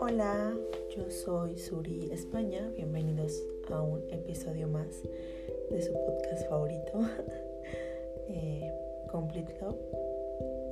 Hola, 0.00 0.52
yo 0.96 1.08
soy 1.10 1.56
Suri 1.56 2.10
España. 2.10 2.72
Bienvenidos 2.74 3.40
a 3.70 3.82
un 3.82 4.02
episodio 4.10 4.66
más 4.66 5.02
de 5.70 5.82
su 5.82 5.92
podcast 5.92 6.48
favorito, 6.48 6.92
eh, 8.28 8.68
Complete 9.12 9.54
Love. 9.60 9.78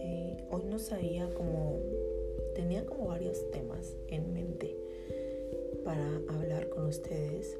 Eh, 0.00 0.44
hoy 0.50 0.64
no 0.64 0.80
sabía 0.80 1.30
cómo. 1.34 1.78
Tenía 2.56 2.84
como 2.86 3.06
varios 3.06 3.48
temas 3.52 3.94
en 4.08 4.32
mente 4.32 4.74
para 5.84 6.20
hablar 6.28 6.68
con 6.70 6.86
ustedes 6.86 7.56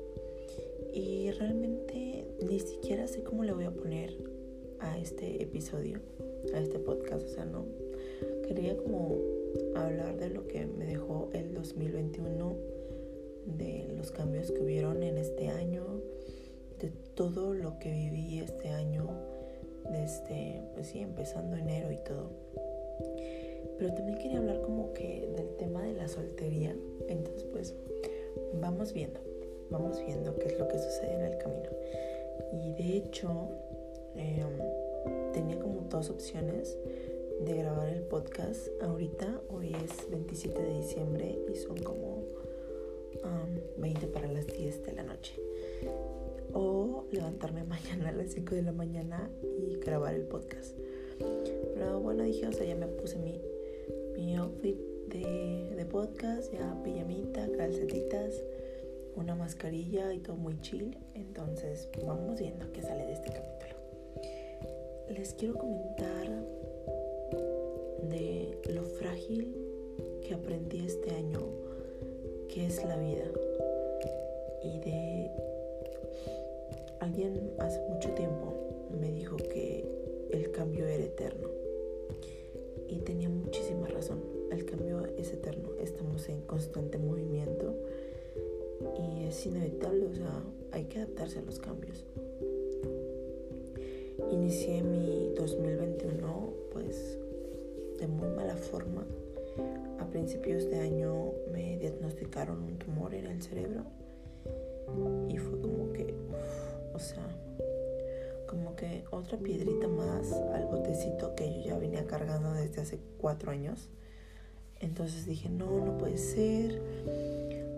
y 0.93 1.31
realmente 1.31 2.25
ni 2.43 2.59
siquiera 2.59 3.07
sé 3.07 3.23
cómo 3.23 3.45
le 3.45 3.53
voy 3.53 3.67
a 3.67 3.71
poner 3.71 4.17
a 4.81 4.99
este 4.99 5.43
episodio, 5.43 6.01
a 6.55 6.59
este 6.59 6.79
podcast, 6.79 7.27
o 7.27 7.29
sea, 7.29 7.45
no. 7.45 7.67
Quería 8.47 8.77
como 8.77 9.19
hablar 9.75 10.17
de 10.17 10.31
lo 10.31 10.47
que 10.47 10.67
me 10.67 10.87
dejó 10.87 11.31
el 11.33 11.55
2021, 11.55 12.57
de 13.59 13.89
los 13.97 14.11
cambios 14.11 14.51
que 14.51 14.61
hubieron 14.61 15.03
en 15.03 15.19
este 15.19 15.49
año, 15.49 15.85
de 16.81 16.91
todo 17.15 17.55
lo 17.55 17.79
que 17.79 17.91
viví 17.91 18.41
este 18.41 18.69
año, 18.69 19.09
desde, 19.91 20.63
pues 20.75 20.89
sí, 20.89 21.01
empezando 21.01 21.57
enero 21.57 21.91
y 21.93 21.99
todo. 21.99 22.31
Pero 23.79 23.95
también 23.95 24.19
quería 24.19 24.39
hablar 24.39 24.61
como 24.63 24.93
que 24.93 25.29
del 25.37 25.57
tema 25.57 25.83
de 25.83 25.93
la 25.95 26.09
soltería, 26.09 26.75
entonces 27.09 27.45
pues 27.53 27.75
vamos 28.61 28.93
viendo, 28.93 29.21
vamos 29.71 30.03
viendo 30.05 30.37
qué 30.37 30.49
es 30.49 30.59
lo 30.59 30.69
que 30.69 30.79
sucede 30.79 31.15
en 31.15 31.21
el 31.23 31.39
camino. 31.39 31.71
Y 32.53 32.73
de 32.75 32.97
hecho, 32.97 33.49
em, 34.17 34.59
tenía 35.49 35.63
como 35.63 35.81
dos 35.89 36.11
opciones 36.11 36.77
de 37.41 37.57
grabar 37.57 37.89
el 37.89 38.03
podcast 38.03 38.69
ahorita. 38.83 39.41
Hoy 39.49 39.75
es 39.83 40.11
27 40.11 40.61
de 40.61 40.75
diciembre 40.75 41.39
y 41.51 41.57
son 41.57 41.79
como 41.79 42.23
20 43.79 44.09
para 44.09 44.31
las 44.31 44.47
10 44.47 44.85
de 44.85 44.93
la 44.93 45.05
noche. 45.05 45.41
O 46.53 47.05
levantarme 47.13 47.65
mañana 47.65 48.11
a 48.11 48.13
las 48.13 48.33
5 48.33 48.57
de 48.57 48.63
la 48.63 48.73
mañana 48.73 49.31
y 49.59 49.77
grabar 49.77 50.15
el 50.15 50.25
podcast. 50.25 50.77
Pero 51.73 51.99
bueno, 52.01 52.25
dije, 52.25 52.47
o 52.47 52.53
sea, 52.53 52.67
ya 52.67 52.75
me 52.75 52.87
puse 52.87 53.17
mi, 53.17 53.41
mi 54.15 54.37
outfit 54.37 54.77
de, 55.07 55.73
de 55.75 55.87
podcast, 55.87 56.53
ya 56.53 56.79
pijamita, 56.85 57.49
calcetitas, 57.57 58.35
una 59.17 59.35
mascarilla 59.35 60.13
y 60.13 60.19
todo 60.19 60.37
muy 60.37 60.61
chill. 60.61 60.99
Entonces, 61.15 61.89
vamos 62.05 62.39
viendo 62.39 62.71
qué 62.73 62.83
sale 62.83 63.07
de 63.07 63.13
este 63.15 63.33
capítulo. 63.33 63.78
Les 65.11 65.35
quiero 65.35 65.55
comentar 65.55 66.29
de 68.11 68.59
lo 68.73 68.83
frágil 68.83 69.55
que 70.23 70.35
aprendí 70.35 70.85
este 70.87 71.11
año, 71.11 71.41
que 72.49 72.67
es 72.67 72.85
la 72.85 72.97
vida. 72.97 73.25
Y 74.63 74.79
de 74.81 75.31
alguien 77.01 77.53
hace 77.59 77.81
mucho 77.89 78.11
tiempo 78.11 78.55
me 79.01 79.11
dijo 79.13 79.37
que 79.37 79.85
el 80.31 80.51
cambio 80.53 80.87
era 80.87 81.05
eterno. 81.05 81.49
Y 82.89 82.99
tenía 83.01 83.29
muchísima 83.29 83.87
razón. 83.89 84.23
El 84.51 84.65
cambio 84.65 85.07
es 85.17 85.33
eterno. 85.33 85.71
Estamos 85.81 86.29
en 86.29 86.43
constante 86.43 86.99
movimiento 86.99 87.75
y 88.99 89.25
es 89.25 89.47
inevitable, 89.47 90.07
o 90.07 90.15
sea, 90.15 90.43
hay 90.73 90.85
que 90.85 90.99
adaptarse 90.99 91.39
a 91.39 91.43
los 91.43 91.59
cambios. 91.59 92.05
Inicié 94.31 94.83
mi 94.83 95.33
2021 95.37 96.53
pues 96.73 97.19
de 97.99 98.07
muy 98.07 98.29
mala 98.29 98.57
forma. 98.57 99.05
A 99.99 100.07
principios 100.07 100.71
de 100.71 100.81
año 100.81 101.33
me 101.53 101.77
diagnosticaron 101.79 102.63
un 102.63 102.79
tumor 102.79 103.15
en 103.15 103.27
el 103.27 103.43
cerebro 103.43 103.85
y 105.29 105.37
fue 105.37 105.61
como 105.61 105.93
que, 105.93 106.15
o 106.95 106.99
sea, 106.99 107.27
como 108.47 108.75
que 108.77 109.05
otra 109.11 109.39
piedrita 109.39 109.89
más 109.89 110.33
al 110.33 110.67
botecito 110.67 111.35
que 111.35 111.53
yo 111.53 111.67
ya 111.67 111.79
venía 111.79 112.07
cargando 112.07 112.53
desde 112.53 112.81
hace 112.83 112.99
cuatro 113.19 113.51
años. 113.51 113.89
Entonces 114.81 115.27
dije, 115.27 115.49
no, 115.49 115.85
no 115.85 115.99
puede 115.99 116.17
ser, 116.17 116.81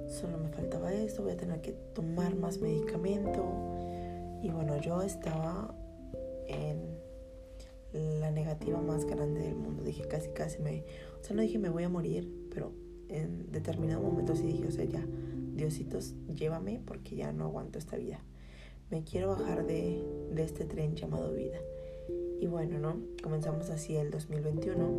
solo 0.08 0.38
me 0.38 0.50
faltaba 0.50 0.92
esto, 0.92 1.22
voy 1.22 1.32
a 1.32 1.36
tener 1.36 1.60
que 1.60 1.72
tomar 1.94 2.34
más 2.34 2.58
medicamento. 2.58 3.42
Y 4.42 4.50
bueno, 4.50 4.76
yo 4.78 5.02
estaba 5.02 5.75
en 6.50 7.00
la 7.93 8.31
negativa 8.31 8.81
más 8.81 9.05
grande 9.05 9.41
del 9.41 9.56
mundo. 9.56 9.83
Dije 9.83 10.06
casi, 10.06 10.31
casi 10.31 10.61
me... 10.62 10.84
O 11.21 11.25
sea, 11.25 11.34
no 11.34 11.43
dije 11.43 11.59
me 11.59 11.69
voy 11.69 11.84
a 11.84 11.88
morir, 11.88 12.31
pero 12.53 12.72
en 13.09 13.50
determinado 13.50 14.00
momento 14.00 14.37
sí 14.37 14.47
dije, 14.47 14.66
o 14.66 14.71
sea, 14.71 14.84
ya, 14.84 15.05
Diositos, 15.55 16.15
llévame 16.34 16.81
porque 16.87 17.16
ya 17.16 17.33
no 17.33 17.44
aguanto 17.44 17.78
esta 17.78 17.97
vida. 17.97 18.21
Me 18.91 19.05
quiero 19.05 19.28
bajar 19.28 19.66
de, 19.66 20.03
de 20.33 20.43
este 20.43 20.65
tren 20.65 20.94
llamado 20.94 21.33
vida. 21.33 21.59
Y 22.41 22.47
bueno, 22.47 22.78
¿no? 22.78 22.97
Comenzamos 23.22 23.69
así 23.71 23.97
el 23.97 24.11
2021. 24.11 24.91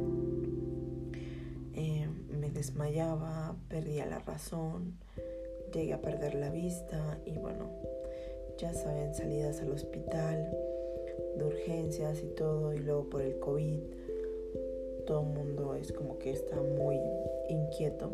Eh, 1.74 2.08
me 2.40 2.52
desmayaba, 2.52 3.56
perdía 3.70 4.06
la 4.06 4.20
razón, 4.20 4.98
llegué 5.74 5.94
a 5.94 6.02
perder 6.02 6.36
la 6.36 6.50
vista 6.50 7.20
y 7.26 7.38
bueno, 7.38 7.72
ya 8.60 8.74
saben, 8.74 9.16
salidas 9.16 9.62
al 9.62 9.72
hospital 9.72 10.56
de 11.38 11.46
urgencias 11.46 12.24
y 12.24 12.28
todo, 12.28 12.74
y 12.74 12.80
luego 12.80 13.09
por 13.09 13.22
el 13.22 13.40
COVID, 13.40 13.80
todo 15.06 15.22
el 15.22 15.28
mundo 15.28 15.76
es 15.76 15.92
como 15.92 16.18
que 16.20 16.32
está 16.32 16.56
muy 16.62 17.00
inquieto, 17.50 18.12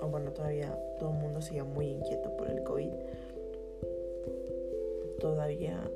o 0.00 0.08
bueno, 0.08 0.32
todavía 0.32 0.78
todo 0.98 1.10
el 1.10 1.16
mundo 1.16 1.40
sigue 1.40 1.62
muy 1.62 1.86
inquieto 1.86 2.36
por 2.36 2.50
el 2.50 2.62
COVID. 2.62 2.90
Todavía 5.20 5.90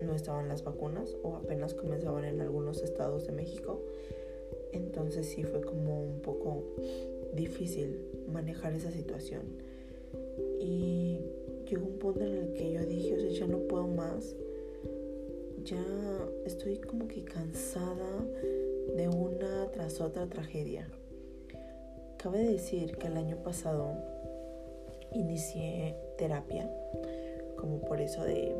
no 0.00 0.14
estaban 0.14 0.48
las 0.48 0.62
vacunas 0.62 1.16
o 1.22 1.36
apenas 1.36 1.74
comenzaban 1.74 2.24
en 2.24 2.40
algunos 2.40 2.82
estados 2.82 3.26
de 3.26 3.32
México. 3.32 3.80
Entonces 4.72 5.26
sí 5.26 5.42
fue 5.42 5.62
como 5.62 6.02
un 6.02 6.20
poco 6.20 6.64
difícil 7.34 8.00
manejar 8.32 8.74
esa 8.74 8.90
situación. 8.90 9.42
Y 10.60 11.20
llegó 11.68 11.86
un 11.86 11.98
punto 11.98 12.24
en 12.24 12.36
el 12.36 12.52
que 12.52 12.72
yo 12.72 12.84
dije, 12.84 13.16
o 13.16 13.20
sea, 13.20 13.30
ya 13.30 13.46
no 13.46 13.58
puedo 13.60 13.86
más 13.86 14.36
ya 15.70 15.84
estoy 16.46 16.78
como 16.78 17.06
que 17.08 17.22
cansada 17.24 18.24
de 18.96 19.08
una 19.08 19.70
tras 19.70 20.00
otra 20.00 20.26
tragedia. 20.26 20.88
Cabe 22.16 22.38
decir 22.38 22.96
que 22.96 23.08
el 23.08 23.18
año 23.18 23.36
pasado 23.42 23.92
inicié 25.12 25.94
terapia, 26.16 26.70
como 27.56 27.80
por 27.82 28.00
eso 28.00 28.24
de, 28.24 28.54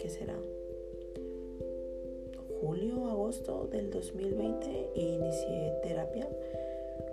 ¿qué 0.00 0.08
será? 0.08 0.36
Julio, 2.60 3.06
agosto 3.06 3.68
del 3.70 3.90
2020 3.90 4.90
y 4.96 5.00
inicié 5.00 5.78
terapia 5.84 6.28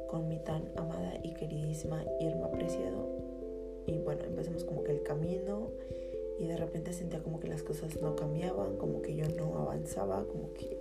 con 0.08 0.28
mi 0.30 0.40
tan 0.40 0.64
amada 0.76 1.14
y 1.22 1.34
queridísima 1.34 2.04
Irma 2.20 2.50
Preciado. 2.50 3.08
Y 3.86 4.00
bueno, 4.00 4.24
empezamos 4.24 4.64
como 4.64 4.84
que 4.84 4.94
el 4.94 5.04
camino 5.04 5.70
y 6.40 6.48
de 6.48 6.58
repente 6.58 6.94
sentía 6.94 7.22
como 7.22 7.40
que 7.40 7.48
las 7.48 7.64
cosas 7.64 8.02
no 8.02 8.16
cambiaban, 8.16 8.78
como 8.78 9.02
que 9.02 9.16
yo 9.16 9.28
no 9.30 9.58
avanzaba, 9.60 10.26
como 10.26 10.54
que, 10.54 10.78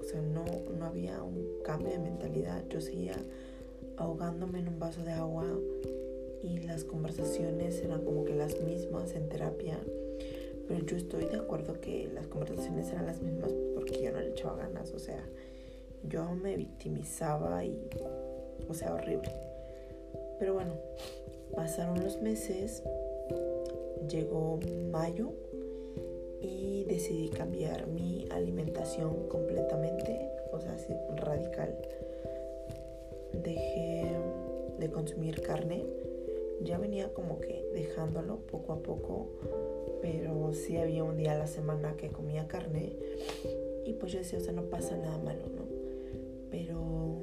o 0.00 0.04
sea, 0.04 0.20
no, 0.20 0.44
no 0.76 0.84
había 0.84 1.22
un 1.22 1.62
cambio 1.64 1.90
de 1.90 1.98
mentalidad. 1.98 2.62
Yo 2.68 2.80
seguía 2.80 3.16
ahogándome 3.96 4.58
en 4.58 4.68
un 4.68 4.78
vaso 4.78 5.02
de 5.02 5.12
agua 5.12 5.46
y 6.42 6.58
las 6.58 6.84
conversaciones 6.84 7.80
eran 7.82 8.04
como 8.04 8.24
que 8.24 8.34
las 8.34 8.60
mismas 8.60 9.14
en 9.14 9.28
terapia. 9.28 9.78
Pero 10.68 10.84
yo 10.86 10.96
estoy 10.96 11.24
de 11.26 11.36
acuerdo 11.36 11.80
que 11.80 12.08
las 12.12 12.26
conversaciones 12.26 12.90
eran 12.90 13.06
las 13.06 13.20
mismas 13.20 13.52
porque 13.74 14.02
yo 14.02 14.12
no 14.12 14.20
le 14.20 14.30
echaba 14.30 14.56
ganas, 14.56 14.92
o 14.92 14.98
sea, 14.98 15.22
yo 16.08 16.34
me 16.34 16.56
victimizaba 16.56 17.64
y, 17.64 17.88
o 18.68 18.74
sea, 18.74 18.94
horrible. 18.94 19.30
Pero 20.38 20.54
bueno, 20.54 20.74
pasaron 21.54 22.02
los 22.02 22.20
meses 22.20 22.82
llegó 24.08 24.58
mayo 24.90 25.32
y 26.40 26.84
decidí 26.84 27.28
cambiar 27.28 27.86
mi 27.86 28.26
alimentación 28.30 29.28
completamente, 29.28 30.28
o 30.52 30.60
sea, 30.60 30.74
así 30.74 30.92
radical. 31.16 31.76
Dejé 33.32 34.10
de 34.78 34.90
consumir 34.90 35.40
carne, 35.40 35.84
ya 36.62 36.78
venía 36.78 37.12
como 37.14 37.40
que 37.40 37.64
dejándolo 37.72 38.38
poco 38.38 38.72
a 38.72 38.82
poco, 38.82 39.28
pero 40.00 40.52
sí 40.52 40.76
había 40.76 41.04
un 41.04 41.16
día 41.16 41.32
a 41.32 41.38
la 41.38 41.46
semana 41.46 41.96
que 41.96 42.08
comía 42.08 42.48
carne 42.48 42.96
y 43.84 43.92
pues 43.94 44.12
yo 44.12 44.18
decía, 44.18 44.38
o 44.38 44.42
sea, 44.42 44.52
no 44.52 44.64
pasa 44.64 44.96
nada 44.96 45.18
malo, 45.18 45.42
¿no? 45.54 45.62
Pero 46.50 47.22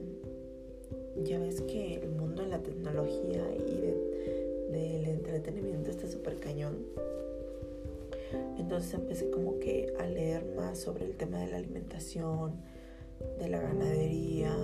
ya 1.23 1.39
ves 1.39 1.61
que 1.61 1.95
el 1.95 2.11
mundo 2.11 2.41
de 2.41 2.49
la 2.49 2.59
tecnología 2.59 3.43
y 3.55 3.81
de 3.81 4.48
del 4.71 5.05
entretenimiento 5.05 5.89
está 5.89 6.07
súper 6.07 6.39
cañón. 6.39 6.85
Entonces 8.57 8.93
empecé 8.93 9.29
como 9.29 9.59
que 9.59 9.93
a 9.99 10.05
leer 10.05 10.45
más 10.55 10.79
sobre 10.79 11.05
el 11.05 11.15
tema 11.15 11.39
de 11.39 11.47
la 11.47 11.57
alimentación, 11.57 12.61
de 13.39 13.49
la 13.49 13.59
ganadería 13.59 14.55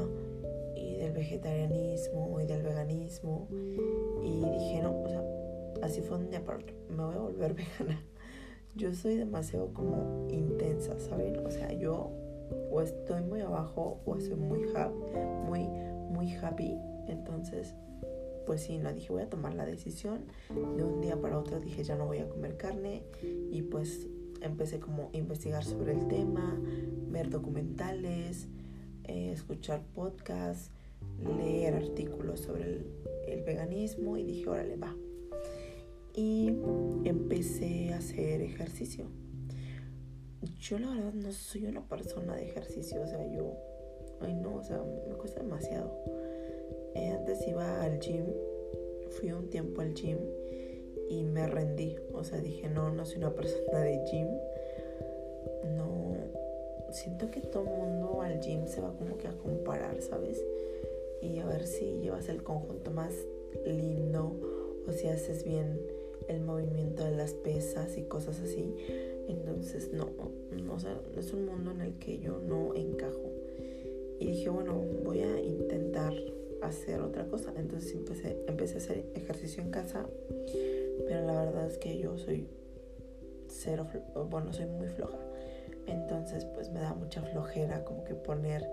y 0.76 0.98
del 0.98 1.14
vegetarianismo 1.14 2.40
y 2.40 2.46
del 2.46 2.62
veganismo. 2.62 3.48
Y 4.24 4.42
dije, 4.50 4.82
no, 4.84 5.02
o 5.02 5.08
sea, 5.08 5.24
así 5.82 6.02
fue 6.02 6.20
para 6.42 6.60
otro, 6.60 6.76
me 6.90 7.04
voy 7.04 7.16
a 7.16 7.20
volver 7.20 7.54
vegana. 7.80 8.02
Yo 8.76 8.94
soy 8.94 9.16
demasiado 9.16 9.74
como 9.74 10.28
intensa, 10.30 11.00
¿saben? 11.00 11.46
O 11.46 11.50
sea, 11.50 11.72
yo 11.72 12.12
o 12.70 12.82
estoy 12.82 13.22
muy 13.22 13.42
abajo 13.42 14.02
o 14.06 14.16
estoy 14.18 14.36
muy 14.36 14.64
happy, 14.76 15.00
muy, 15.48 15.68
muy 16.10 16.34
happy. 16.36 16.78
Entonces, 17.08 17.74
pues 18.46 18.62
sí, 18.62 18.78
no 18.78 18.94
dije, 18.94 19.12
voy 19.12 19.24
a 19.24 19.30
tomar 19.30 19.54
la 19.54 19.66
decisión. 19.66 20.26
De 20.50 20.84
un 20.84 21.02
día 21.02 21.20
para 21.20 21.38
otro 21.38 21.60
dije, 21.60 21.84
ya 21.84 21.96
no 21.96 22.06
voy 22.06 22.20
a 22.20 22.30
comer 22.30 22.58
carne. 22.58 23.04
Y 23.52 23.64
pues 23.64 24.08
empecé 24.42 24.80
como 24.80 25.10
a 25.14 25.18
investigar 25.18 25.64
sobre 25.64 25.94
el 25.94 26.08
tema, 26.08 26.60
ver 27.10 27.30
documentales, 27.30 28.48
eh, 29.04 29.32
escuchar 29.32 29.84
podcasts, 29.94 30.72
leer 31.38 31.76
artículos 31.76 32.42
sobre 32.42 32.64
el, 32.64 32.88
el 33.28 33.44
veganismo 33.44 34.18
y 34.18 34.24
dije, 34.24 34.50
órale, 34.50 34.78
va. 34.78 34.96
Y 36.14 36.48
empecé 37.04 37.94
a 37.94 37.98
hacer 37.98 38.42
ejercicio. 38.42 39.08
Yo 40.60 40.80
la 40.80 40.90
verdad 40.90 41.14
no 41.14 41.32
soy 41.32 41.66
una 41.66 41.82
persona 41.88 42.36
de 42.36 42.50
ejercicio, 42.50 43.02
o 43.02 43.08
sea, 43.08 43.26
yo, 43.32 43.58
ay 44.22 44.36
no, 44.36 44.56
o 44.56 44.64
sea, 44.64 44.82
me 45.08 45.16
cuesta 45.16 45.42
demasiado. 45.42 45.92
Eh, 46.96 47.10
antes 47.10 47.46
iba 47.48 47.84
al 47.84 48.00
gym, 48.00 48.26
fui 49.12 49.32
un 49.32 49.50
tiempo 49.50 49.82
al 49.82 49.94
gym 49.94 50.18
y 51.10 51.24
me 51.24 51.46
rendí, 51.46 51.98
o 52.14 52.24
sea, 52.24 52.40
dije, 52.40 52.70
no, 52.70 52.90
no 52.90 53.06
soy 53.06 53.18
una 53.18 53.32
persona 53.36 53.80
de 53.80 54.02
gym. 54.10 54.28
No, 55.78 56.16
siento 56.92 57.30
que 57.30 57.42
todo 57.42 57.64
mundo 57.64 58.22
al 58.22 58.40
gym 58.40 58.66
se 58.68 58.82
va 58.82 58.96
como 58.98 59.18
que 59.18 59.28
a 59.28 59.38
comparar, 59.38 60.02
¿sabes? 60.02 60.44
Y 61.22 61.40
a 61.40 61.46
ver 61.46 61.68
si 61.68 62.00
llevas 62.00 62.30
el 62.30 62.44
conjunto 62.44 62.92
más 62.92 63.14
lindo 63.66 64.36
o 64.88 64.92
si 64.92 65.08
haces 65.08 65.44
bien 65.44 65.80
el 66.28 66.42
movimiento 66.42 67.04
de 67.04 67.12
las 67.12 67.34
pesas 67.34 67.98
y 67.98 68.04
cosas 68.04 68.40
así. 68.40 68.74
Entonces, 69.28 69.92
no, 69.92 70.10
no 70.52 71.20
es 71.20 71.34
un 71.34 71.46
mundo 71.46 71.72
en 71.72 71.82
el 71.82 71.94
que 72.00 72.20
yo 72.20 72.40
no 72.40 72.74
encajo. 72.76 73.32
Y 74.20 74.28
dije, 74.28 74.50
bueno, 74.50 74.82
voy 75.04 75.22
a 75.22 75.40
intentar 75.42 76.14
hacer 76.68 77.02
otra 77.02 77.26
cosa. 77.26 77.54
Entonces 77.56 77.94
empecé, 77.94 78.38
empecé 78.48 78.76
a 78.76 78.78
hacer 78.78 79.06
ejercicio 79.16 79.62
en 79.62 79.72
casa, 79.72 80.06
pero 81.08 81.26
la 81.26 81.46
verdad 81.46 81.68
es 81.68 81.78
que 81.78 81.98
yo 81.98 82.18
soy 82.18 82.48
cero, 83.48 83.88
bueno, 84.30 84.54
soy 84.54 84.66
muy 84.66 84.88
floja. 84.88 85.18
Entonces 85.88 86.46
pues 86.46 86.72
me 86.72 86.80
da 86.80 86.94
mucha 86.94 87.22
flojera 87.22 87.84
como 87.84 88.04
que 88.04 88.16
poner 88.16 88.68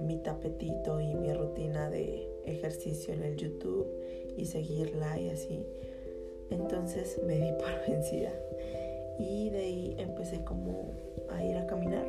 mi 0.00 0.18
tapetito 0.18 1.00
y 1.00 1.14
mi 1.14 1.32
rutina 1.32 1.88
de 1.88 2.28
ejercicio 2.44 3.14
en 3.14 3.22
el 3.22 3.36
YouTube 3.36 3.86
y 4.36 4.44
seguirla 4.46 5.18
y 5.18 5.30
así. 5.30 5.64
Entonces 6.50 7.20
me 7.26 7.38
di 7.38 7.52
por 7.52 7.70
vencida 7.88 8.32
y 9.18 9.50
de 9.50 9.58
ahí 9.58 9.96
empecé 9.98 10.44
como 10.44 10.92
a 11.30 11.44
ir 11.44 11.56
a 11.56 11.66
caminar, 11.66 12.06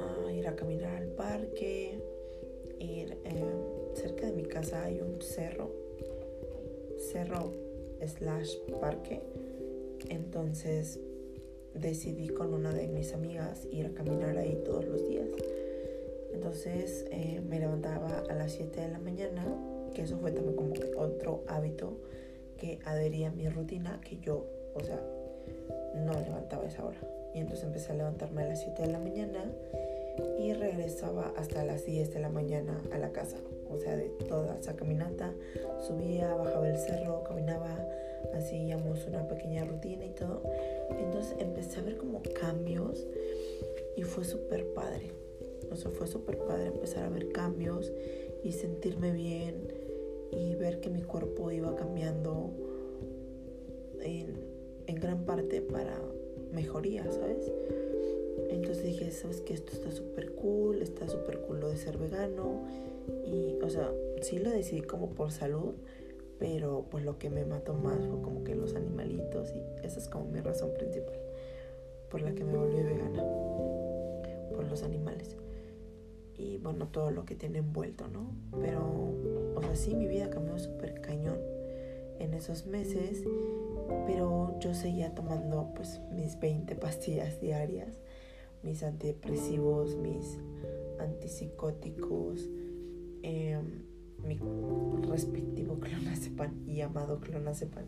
a 0.00 0.32
ir 0.32 0.46
a 0.46 0.56
caminar 0.56 0.96
al 0.96 1.08
parque, 1.08 2.00
ir 2.78 3.18
eh, 3.24 3.44
cerca 3.94 4.26
de 4.26 4.32
mi 4.32 4.44
casa 4.44 4.84
hay 4.84 5.00
un 5.00 5.20
cerro, 5.20 5.70
cerro 6.98 7.52
slash 8.04 8.56
parque, 8.80 9.22
entonces 10.08 11.00
decidí 11.74 12.28
con 12.28 12.54
una 12.54 12.72
de 12.72 12.88
mis 12.88 13.12
amigas 13.12 13.66
ir 13.70 13.86
a 13.86 13.90
caminar 13.90 14.36
ahí 14.38 14.60
todos 14.64 14.84
los 14.86 15.06
días. 15.08 15.28
Entonces 16.32 17.06
eh, 17.10 17.40
me 17.48 17.58
levantaba 17.58 18.22
a 18.28 18.34
las 18.34 18.52
7 18.52 18.80
de 18.80 18.88
la 18.88 18.98
mañana, 18.98 19.44
que 19.94 20.02
eso 20.02 20.18
fue 20.18 20.32
también 20.32 20.56
como 20.56 20.74
otro 20.96 21.44
hábito 21.48 21.98
que 22.58 22.78
adhería 22.84 23.28
a 23.28 23.32
mi 23.32 23.48
rutina, 23.48 24.00
que 24.02 24.18
yo, 24.18 24.46
o 24.74 24.80
sea, 24.80 25.00
no 25.94 26.12
levantaba 26.12 26.66
esa 26.66 26.84
hora. 26.84 27.00
Y 27.34 27.40
entonces 27.40 27.64
empecé 27.64 27.92
a 27.92 27.96
levantarme 27.96 28.42
a 28.42 28.48
las 28.48 28.60
7 28.60 28.82
de 28.82 28.92
la 28.92 28.98
mañana 28.98 29.44
y 30.38 30.52
regresaba 30.52 31.32
hasta 31.36 31.64
las 31.64 31.84
10 31.84 32.12
de 32.12 32.20
la 32.20 32.28
mañana 32.28 32.80
a 32.92 32.98
la 32.98 33.12
casa. 33.12 33.38
O 33.70 33.78
sea, 33.78 33.96
de 33.96 34.08
toda 34.28 34.58
esa 34.58 34.76
caminata, 34.76 35.34
subía, 35.86 36.34
bajaba 36.34 36.68
el 36.68 36.78
cerro, 36.78 37.22
caminaba, 37.24 37.76
hacíamos 38.34 39.06
una 39.06 39.26
pequeña 39.28 39.64
rutina 39.64 40.04
y 40.04 40.10
todo. 40.10 40.42
Entonces 40.98 41.36
empecé 41.38 41.80
a 41.80 41.82
ver 41.82 41.96
como 41.96 42.22
cambios 42.40 43.06
y 43.96 44.02
fue 44.02 44.24
súper 44.24 44.72
padre. 44.72 45.12
O 45.70 45.76
sea, 45.76 45.90
fue 45.90 46.06
súper 46.06 46.38
padre 46.38 46.66
empezar 46.66 47.04
a 47.04 47.08
ver 47.08 47.32
cambios 47.32 47.92
y 48.44 48.52
sentirme 48.52 49.10
bien 49.12 49.72
y 50.30 50.54
ver 50.54 50.80
que 50.80 50.90
mi 50.90 51.02
cuerpo 51.02 51.50
iba 51.50 51.74
cambiando 51.74 52.50
en 54.00 54.56
en 54.86 54.96
gran 54.96 55.24
parte 55.24 55.60
para 55.60 56.00
mejoría, 56.52 57.10
¿sabes? 57.10 57.52
Entonces 58.50 58.84
dije, 58.84 59.10
¿sabes 59.10 59.40
que 59.40 59.54
Esto 59.54 59.72
está 59.72 59.90
súper 59.90 60.32
cool, 60.34 60.82
está 60.82 61.08
súper 61.08 61.40
cool 61.40 61.60
lo 61.60 61.68
de 61.68 61.76
ser 61.76 61.98
vegano. 61.98 62.62
Y, 63.24 63.58
o 63.62 63.68
sea, 63.68 63.92
sí 64.22 64.38
lo 64.38 64.50
decidí 64.50 64.82
como 64.82 65.10
por 65.10 65.30
salud, 65.30 65.74
pero 66.38 66.86
pues 66.90 67.04
lo 67.04 67.18
que 67.18 67.30
me 67.30 67.44
mató 67.44 67.74
más 67.74 67.98
fue 68.06 68.20
como 68.20 68.44
que 68.44 68.54
los 68.54 68.74
animalitos 68.74 69.54
y 69.54 69.62
esa 69.84 69.98
es 69.98 70.08
como 70.08 70.26
mi 70.26 70.40
razón 70.40 70.70
principal 70.74 71.14
por 72.10 72.20
la 72.20 72.34
que 72.34 72.44
me 72.44 72.56
volví 72.56 72.82
vegana, 72.82 73.22
por 74.54 74.64
los 74.68 74.82
animales. 74.82 75.36
Y 76.38 76.58
bueno, 76.58 76.88
todo 76.88 77.10
lo 77.10 77.24
que 77.24 77.34
tiene 77.34 77.58
envuelto, 77.58 78.08
¿no? 78.08 78.30
Pero, 78.60 78.80
o 79.54 79.60
sea, 79.62 79.74
sí, 79.74 79.94
mi 79.94 80.06
vida 80.06 80.30
cambió 80.30 80.58
súper 80.58 81.00
cañón 81.00 81.38
en 82.18 82.34
esos 82.34 82.66
meses 82.66 83.24
pero 84.06 84.58
yo 84.60 84.74
seguía 84.74 85.14
tomando 85.14 85.72
pues 85.74 86.00
mis 86.10 86.38
20 86.38 86.74
pastillas 86.76 87.40
diarias, 87.40 87.98
mis 88.66 88.82
antidepresivos, 88.82 89.96
mis 89.96 90.38
antipsicóticos, 90.98 92.50
em, 93.22 93.84
mi 94.26 94.38
respectivo 95.08 95.78
clonazepam 95.80 96.68
y 96.68 96.80
amado 96.80 97.20
clonazepam. 97.20 97.86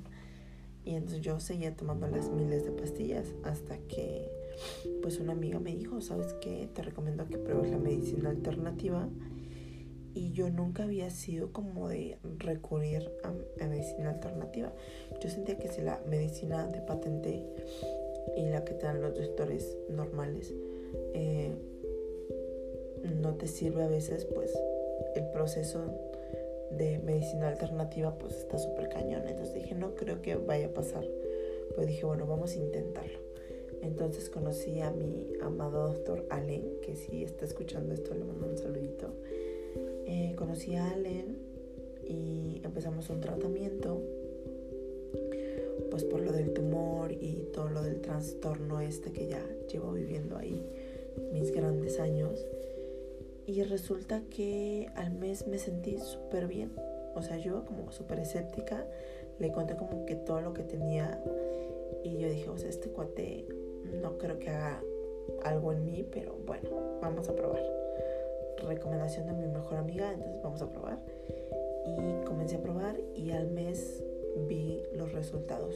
Y 0.85 0.95
entonces 0.95 1.21
yo 1.21 1.39
seguía 1.41 1.77
tomando 1.77 2.07
las 2.07 2.31
miles 2.31 2.65
de 2.65 2.71
pastillas 2.71 3.35
hasta 3.43 3.77
que 3.89 4.31
pues 5.03 5.21
una 5.21 5.33
amiga 5.33 5.59
me 5.61 5.75
dijo, 5.75 6.01
¿sabes 6.01 6.33
qué? 6.41 6.69
Te 6.73 6.83
recomiendo 6.83 7.27
que 7.27 7.39
pruebes 7.39 7.71
la 7.71 7.79
medicina 7.79 8.31
alternativa 8.31 9.09
y 10.15 10.33
yo 10.33 10.51
nunca 10.51 10.85
había 10.85 11.11
sido 11.11 11.53
como 11.53 11.89
de 11.89 12.19
recurrir 12.39 13.11
a, 13.23 13.67
medicina 13.67 14.11
alternativa. 14.11 14.73
Yo 15.23 15.29
sentía 15.29 15.59
que 15.59 15.69
si 15.69 15.83
la 15.83 16.01
medicina 16.09 16.67
de 16.67 16.81
patente 16.81 17.45
y 18.37 18.47
la 18.47 18.65
que 18.65 18.75
te 18.75 18.87
dan 18.87 19.01
los 19.01 19.15
doctores 19.15 19.77
normales 19.89 20.53
eh, 21.15 21.53
no 23.21 23.35
te 23.35 23.47
sirve 23.47 23.85
a 23.85 23.89
veces, 23.89 24.25
pues 24.25 24.59
el 25.15 25.29
proceso 25.31 25.81
de 26.71 26.99
medicina 26.99 27.49
alternativa 27.49 28.15
pues 28.19 28.37
está 28.37 28.59
súper 28.59 28.89
cañón. 28.89 29.23
Entonces 29.27 29.55
dije, 29.55 29.75
no 29.75 29.95
creo 29.95 30.21
que 30.23 30.37
vaya 30.37 30.67
a 30.67 30.71
pasar. 30.71 31.05
Pero 31.71 31.87
dije, 31.87 32.05
bueno, 32.05 32.27
vamos 32.27 32.53
a 32.53 32.57
intentarlo. 32.57 33.19
Entonces 33.83 34.29
conocí 34.29 34.81
a 34.81 34.91
mi 34.91 35.33
amado 35.41 35.89
doctor 35.89 36.27
Allen, 36.31 36.81
que 36.83 36.97
si 36.97 37.23
está 37.23 37.45
escuchando 37.45 37.95
esto 37.95 38.15
le 38.15 38.25
mando 38.25 38.47
un 38.49 38.59
saludito. 38.59 39.09
Eh, 40.07 40.35
conocí 40.37 40.75
a 40.75 40.91
Allen 40.91 41.39
y 42.05 42.61
empezamos 42.65 43.11
un 43.11 43.21
tratamiento 43.21 44.01
pues 45.99 46.13
por 46.13 46.21
lo 46.21 46.31
del 46.31 46.53
tumor 46.53 47.11
y 47.11 47.49
todo 47.53 47.71
lo 47.71 47.83
del 47.83 48.01
trastorno 48.01 48.81
este 48.81 49.11
que 49.11 49.27
ya 49.27 49.45
llevo 49.69 49.91
viviendo 49.91 50.37
ahí 50.37 50.65
mis 51.33 51.51
grandes 51.51 51.99
años. 51.99 52.47
Y 53.49 53.65
resulta 53.65 54.23
que 54.31 54.89
al 54.95 55.11
mes 55.11 55.49
me 55.49 55.59
sentí 55.59 55.99
súper 55.99 56.47
bien. 56.47 56.71
O 57.17 57.23
sea 57.23 57.37
yo 57.37 57.65
como 57.65 57.91
súper 57.91 58.21
escéptica 58.21 58.87
le 59.41 59.51
conté 59.51 59.75
como 59.75 60.07
que 60.07 60.15
todo 60.15 60.41
lo 60.41 60.55
que 60.55 60.63
tenía 60.63 61.21
y 62.05 62.17
yo 62.19 62.29
dije 62.29 62.49
o 62.49 62.57
sea 62.59 62.69
este 62.69 62.91
cuate 62.91 63.45
no 64.01 64.19
creo 64.19 64.39
que 64.39 64.51
haga 64.51 64.81
algo 65.43 65.73
en 65.73 65.85
mí 65.85 66.07
pero 66.13 66.37
bueno 66.47 67.01
vamos 67.03 67.29
a 67.29 67.35
probar. 67.35 67.65
Recomendación 68.63 69.27
de 69.27 69.33
mi 69.33 69.49
mejor 69.49 69.79
amiga, 69.79 70.13
entonces 70.13 70.43
vamos 70.45 70.63
a 70.63 70.71
probar. 70.71 70.99
Y 71.87 72.25
comencé 72.25 72.55
a 72.55 72.61
probar 72.61 73.01
y 73.17 73.33
al 73.33 73.51
mes 73.51 74.05
vi 74.47 74.83
los 74.95 75.08
resultados. 75.19 75.75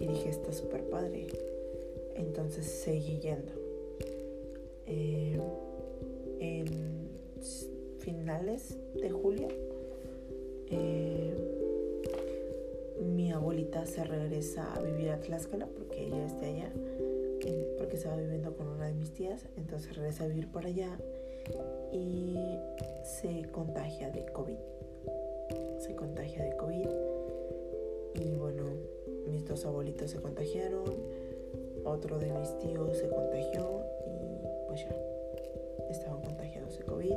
Y 0.00 0.06
dije, 0.06 0.30
está 0.30 0.52
súper 0.52 0.82
padre. 0.84 1.26
Entonces 2.16 2.66
seguí 2.66 3.18
yendo. 3.20 3.52
Eh, 4.86 5.38
en 6.40 6.66
finales 7.98 8.76
de 8.94 9.10
julio, 9.10 9.48
eh, 10.70 11.34
mi 13.14 13.32
abuelita 13.32 13.86
se 13.86 14.04
regresa 14.04 14.74
a 14.74 14.80
vivir 14.80 15.10
a 15.10 15.20
Tlaxcala 15.20 15.66
porque 15.66 16.06
ella 16.06 16.26
es 16.26 16.40
de 16.40 16.46
allá. 16.46 16.72
porque 17.78 17.96
estaba 17.96 18.16
viviendo 18.16 18.54
con 18.56 18.66
una 18.66 18.86
de 18.88 18.94
mis 18.94 19.12
tías, 19.12 19.46
entonces 19.56 19.96
regresa 19.96 20.24
a 20.24 20.26
vivir 20.26 20.50
por 20.50 20.66
allá 20.66 20.98
y 21.92 22.36
se 23.04 23.48
contagia 23.52 24.10
de 24.10 24.26
COVID. 24.32 24.58
Se 25.78 25.94
contagia 25.94 26.44
de 26.44 26.56
COVID 26.56 27.17
y 28.20 28.34
bueno, 28.34 28.64
mis 29.30 29.46
dos 29.46 29.64
abuelitos 29.64 30.10
se 30.10 30.20
contagiaron, 30.20 30.84
otro 31.84 32.18
de 32.18 32.32
mis 32.32 32.58
tíos 32.58 32.96
se 32.96 33.08
contagió 33.08 33.82
y 34.06 34.66
pues 34.66 34.80
ya, 34.80 34.96
estaban 35.90 36.22
contagiados 36.22 36.78
de 36.78 36.84
COVID. 36.84 37.14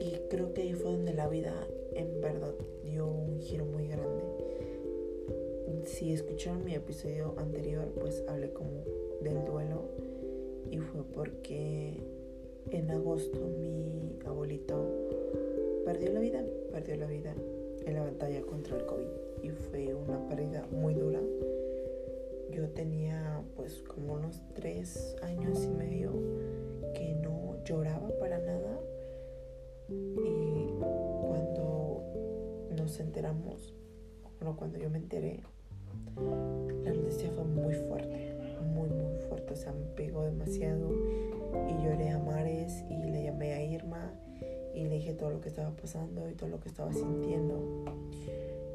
Y 0.00 0.28
creo 0.28 0.52
que 0.52 0.62
ahí 0.62 0.74
fue 0.74 0.92
donde 0.92 1.14
la 1.14 1.28
vida 1.28 1.54
en 1.94 2.20
verdad 2.20 2.54
dio 2.84 3.06
un 3.06 3.40
giro 3.40 3.64
muy 3.64 3.88
grande. 3.88 4.24
Si 5.84 6.12
escucharon 6.12 6.64
mi 6.64 6.74
episodio 6.74 7.34
anterior, 7.38 7.86
pues 8.00 8.22
hablé 8.28 8.52
como 8.52 8.84
del 9.22 9.44
duelo 9.44 9.82
y 10.70 10.78
fue 10.78 11.02
porque 11.14 12.02
en 12.70 12.90
agosto 12.90 13.38
mi 13.60 14.18
abuelito 14.24 14.84
perdió 15.84 16.12
la 16.12 16.20
vida, 16.20 16.44
perdió 16.72 16.96
la 16.96 17.06
vida 17.06 17.34
en 17.86 17.94
la 17.94 18.02
batalla 18.02 18.42
contra 18.42 18.76
el 18.76 18.84
COVID 18.84 19.06
y 19.42 19.50
fue 19.50 19.94
una 19.94 20.28
pérdida 20.28 20.66
muy 20.70 20.94
dura. 20.94 21.20
Yo 22.50 22.68
tenía 22.70 23.42
pues 23.54 23.82
como 23.82 24.14
unos 24.14 24.42
tres 24.54 25.16
años 25.22 25.64
y 25.64 25.68
medio 25.68 26.12
que 26.94 27.14
no 27.22 27.62
lloraba 27.64 28.08
para 28.18 28.38
nada. 28.38 28.80
Y 29.88 30.68
cuando 31.28 32.02
nos 32.76 32.98
enteramos, 32.98 33.74
bueno, 34.40 34.56
cuando 34.56 34.78
yo 34.78 34.90
me 34.90 34.98
enteré, 34.98 35.42
la 36.84 36.92
noticia 36.92 37.30
fue 37.30 37.44
muy 37.44 37.74
fuerte, 37.74 38.34
muy, 38.74 38.88
muy 38.88 39.18
fuerte, 39.28 39.52
o 39.52 39.56
sea, 39.56 39.72
me 39.72 39.86
pegó 39.94 40.24
demasiado 40.24 40.90
y 41.68 41.84
lloré 41.84 42.10
a 42.10 42.18
mares 42.18 42.84
y 42.90 42.96
le 43.10 43.24
llamé 43.24 43.52
a 43.52 43.62
Irma 43.62 44.12
y 44.76 44.84
le 44.84 44.96
dije 44.96 45.14
todo 45.14 45.30
lo 45.30 45.40
que 45.40 45.48
estaba 45.48 45.74
pasando 45.74 46.28
y 46.28 46.34
todo 46.34 46.50
lo 46.50 46.60
que 46.60 46.68
estaba 46.68 46.92
sintiendo. 46.92 47.84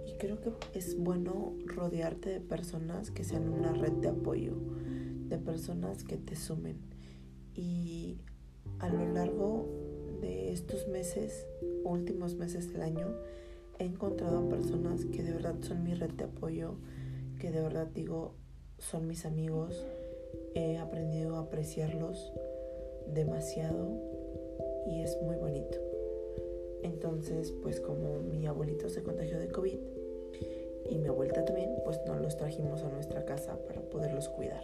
Y 0.08 0.14
creo 0.14 0.42
que 0.42 0.52
es 0.74 0.98
bueno 0.98 1.54
rodearte 1.66 2.32
de 2.32 2.40
personas 2.40 3.12
que 3.12 3.24
sean 3.24 3.48
una 3.48 3.72
red 3.72 3.92
de 3.94 4.10
apoyo, 4.10 4.56
de 5.30 5.38
personas 5.38 6.04
que 6.04 6.18
te 6.18 6.36
sumen. 6.36 6.80
Y 7.54 8.18
a 8.80 8.90
lo 8.90 9.14
largo 9.14 9.68
de 10.22 10.52
estos 10.52 10.88
meses, 10.88 11.46
últimos 11.84 12.34
meses 12.34 12.74
del 12.74 12.82
año, 12.82 13.08
he 13.78 13.86
encontrado 13.86 14.50
personas 14.50 15.06
que 15.06 15.22
de 15.22 15.34
verdad 15.34 15.56
son 15.62 15.84
mi 15.84 15.94
red 15.94 16.12
de 16.14 16.24
apoyo, 16.24 16.78
que 17.40 17.52
de 17.52 17.62
verdad 17.62 17.86
digo 17.86 18.34
son 18.80 19.06
mis 19.06 19.26
amigos. 19.26 19.86
He 20.56 20.80
aprendido 20.80 21.36
a 21.36 21.42
apreciarlos 21.42 22.34
demasiado 23.14 24.00
y 24.88 25.02
es 25.02 25.16
muy 25.22 25.36
bonito. 25.36 25.91
Entonces, 26.84 27.52
pues 27.62 27.80
como 27.80 28.20
mi 28.20 28.46
abuelito 28.48 28.90
se 28.90 29.04
contagió 29.04 29.40
de 29.40 29.48
COVID 29.50 29.80
y 30.90 30.98
mi 30.98 31.08
abuelita 31.08 31.46
también, 31.46 31.72
pues 31.86 32.00
nos 32.06 32.22
los 32.22 32.38
trajimos 32.38 32.84
a 32.84 32.90
nuestra 32.90 33.26
casa 33.26 33.58
para 33.68 33.82
poderlos 33.82 34.30
cuidar. 34.30 34.64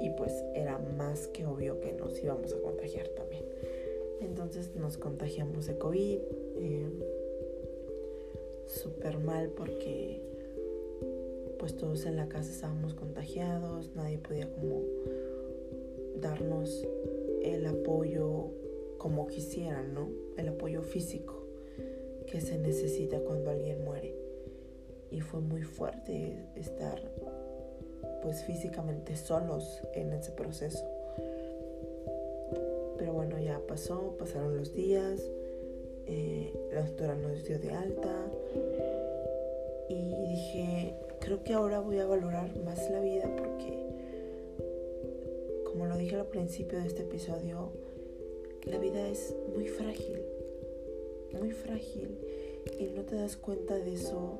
Y 0.00 0.10
pues 0.10 0.32
era 0.54 0.78
más 0.78 1.28
que 1.28 1.46
obvio 1.46 1.80
que 1.80 1.92
nos 1.92 2.22
íbamos 2.22 2.52
a 2.52 2.60
contagiar 2.60 3.08
también. 3.08 3.44
Entonces 4.20 4.74
nos 4.74 4.96
contagiamos 4.96 5.66
de 5.66 5.78
COVID. 5.78 6.18
Eh, 6.56 6.88
Súper 8.70 9.18
mal 9.18 9.50
porque 9.50 10.22
pues 11.58 11.76
todos 11.76 12.06
en 12.06 12.16
la 12.16 12.28
casa 12.28 12.50
estábamos 12.50 12.94
contagiados, 12.94 13.90
nadie 13.96 14.18
podía 14.18 14.48
como 14.50 14.82
darnos 16.20 16.86
el 17.42 17.66
apoyo 17.66 18.46
como 18.96 19.26
quisieran, 19.26 19.92
¿no? 19.92 20.08
El 20.40 20.48
apoyo 20.48 20.80
físico 20.80 21.44
que 22.26 22.40
se 22.40 22.56
necesita 22.56 23.18
cuando 23.18 23.50
alguien 23.50 23.84
muere. 23.84 24.14
Y 25.10 25.20
fue 25.20 25.40
muy 25.40 25.62
fuerte 25.62 26.46
estar 26.54 26.98
pues 28.22 28.42
físicamente 28.44 29.16
solos 29.16 29.82
en 29.94 30.12
ese 30.14 30.30
proceso. 30.32 30.84
Pero 32.96 33.12
bueno, 33.12 33.38
ya 33.38 33.60
pasó, 33.66 34.16
pasaron 34.18 34.56
los 34.56 34.74
días, 34.74 35.20
eh, 36.06 36.52
la 36.72 36.82
doctora 36.82 37.14
nos 37.16 37.44
dio 37.44 37.58
de 37.58 37.70
alta 37.72 38.14
y 39.88 40.14
dije, 40.16 40.94
creo 41.18 41.42
que 41.42 41.52
ahora 41.52 41.80
voy 41.80 41.98
a 41.98 42.06
valorar 42.06 42.56
más 42.64 42.90
la 42.90 43.00
vida 43.00 43.28
porque, 43.36 43.86
como 45.64 45.86
lo 45.86 45.96
dije 45.96 46.16
al 46.16 46.26
principio 46.26 46.78
de 46.78 46.86
este 46.86 47.02
episodio, 47.02 47.72
la 48.66 48.78
vida 48.78 49.08
es 49.08 49.34
muy 49.54 49.66
frágil, 49.66 50.20
muy 51.40 51.50
frágil 51.50 52.18
y 52.78 52.84
no 52.94 53.02
te 53.02 53.16
das 53.16 53.36
cuenta 53.36 53.74
de 53.74 53.94
eso 53.94 54.38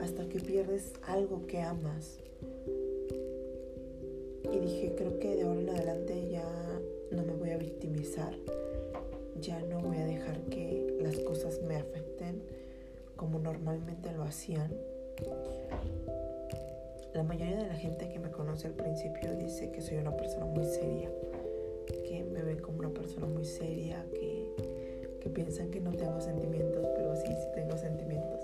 hasta 0.00 0.28
que 0.28 0.38
pierdes 0.38 0.92
algo 1.02 1.46
que 1.46 1.60
amas. 1.60 2.18
Y 4.52 4.58
dije, 4.58 4.94
creo 4.96 5.18
que 5.18 5.34
de 5.36 5.42
ahora 5.42 5.60
en 5.60 5.70
adelante 5.70 6.28
ya 6.30 6.80
no 7.10 7.22
me 7.22 7.34
voy 7.34 7.50
a 7.50 7.58
victimizar, 7.58 8.36
ya 9.40 9.60
no 9.62 9.80
voy 9.80 9.96
a 9.96 10.06
dejar 10.06 10.40
que 10.44 10.96
las 11.00 11.18
cosas 11.20 11.60
me 11.62 11.76
afecten 11.76 12.42
como 13.16 13.38
normalmente 13.38 14.12
lo 14.12 14.22
hacían. 14.22 14.72
La 17.14 17.22
mayoría 17.22 17.56
de 17.56 17.66
la 17.66 17.74
gente 17.74 18.08
que 18.08 18.18
me 18.18 18.30
conoce 18.30 18.68
al 18.68 18.74
principio 18.74 19.34
dice 19.34 19.72
que 19.72 19.80
soy 19.80 19.96
una 19.96 20.14
persona 20.14 20.44
muy 20.44 20.64
seria 20.64 21.10
que 21.86 22.24
me 22.24 22.42
ven 22.42 22.58
como 22.58 22.78
una 22.80 22.90
persona 22.90 23.26
muy 23.26 23.44
seria, 23.44 24.04
que, 24.12 24.50
que 25.20 25.30
piensan 25.30 25.70
que 25.70 25.80
no 25.80 25.92
tengo 25.92 26.20
sentimientos, 26.20 26.86
pero 26.96 27.16
sí, 27.16 27.28
sí 27.28 27.46
tengo 27.54 27.76
sentimientos. 27.76 28.40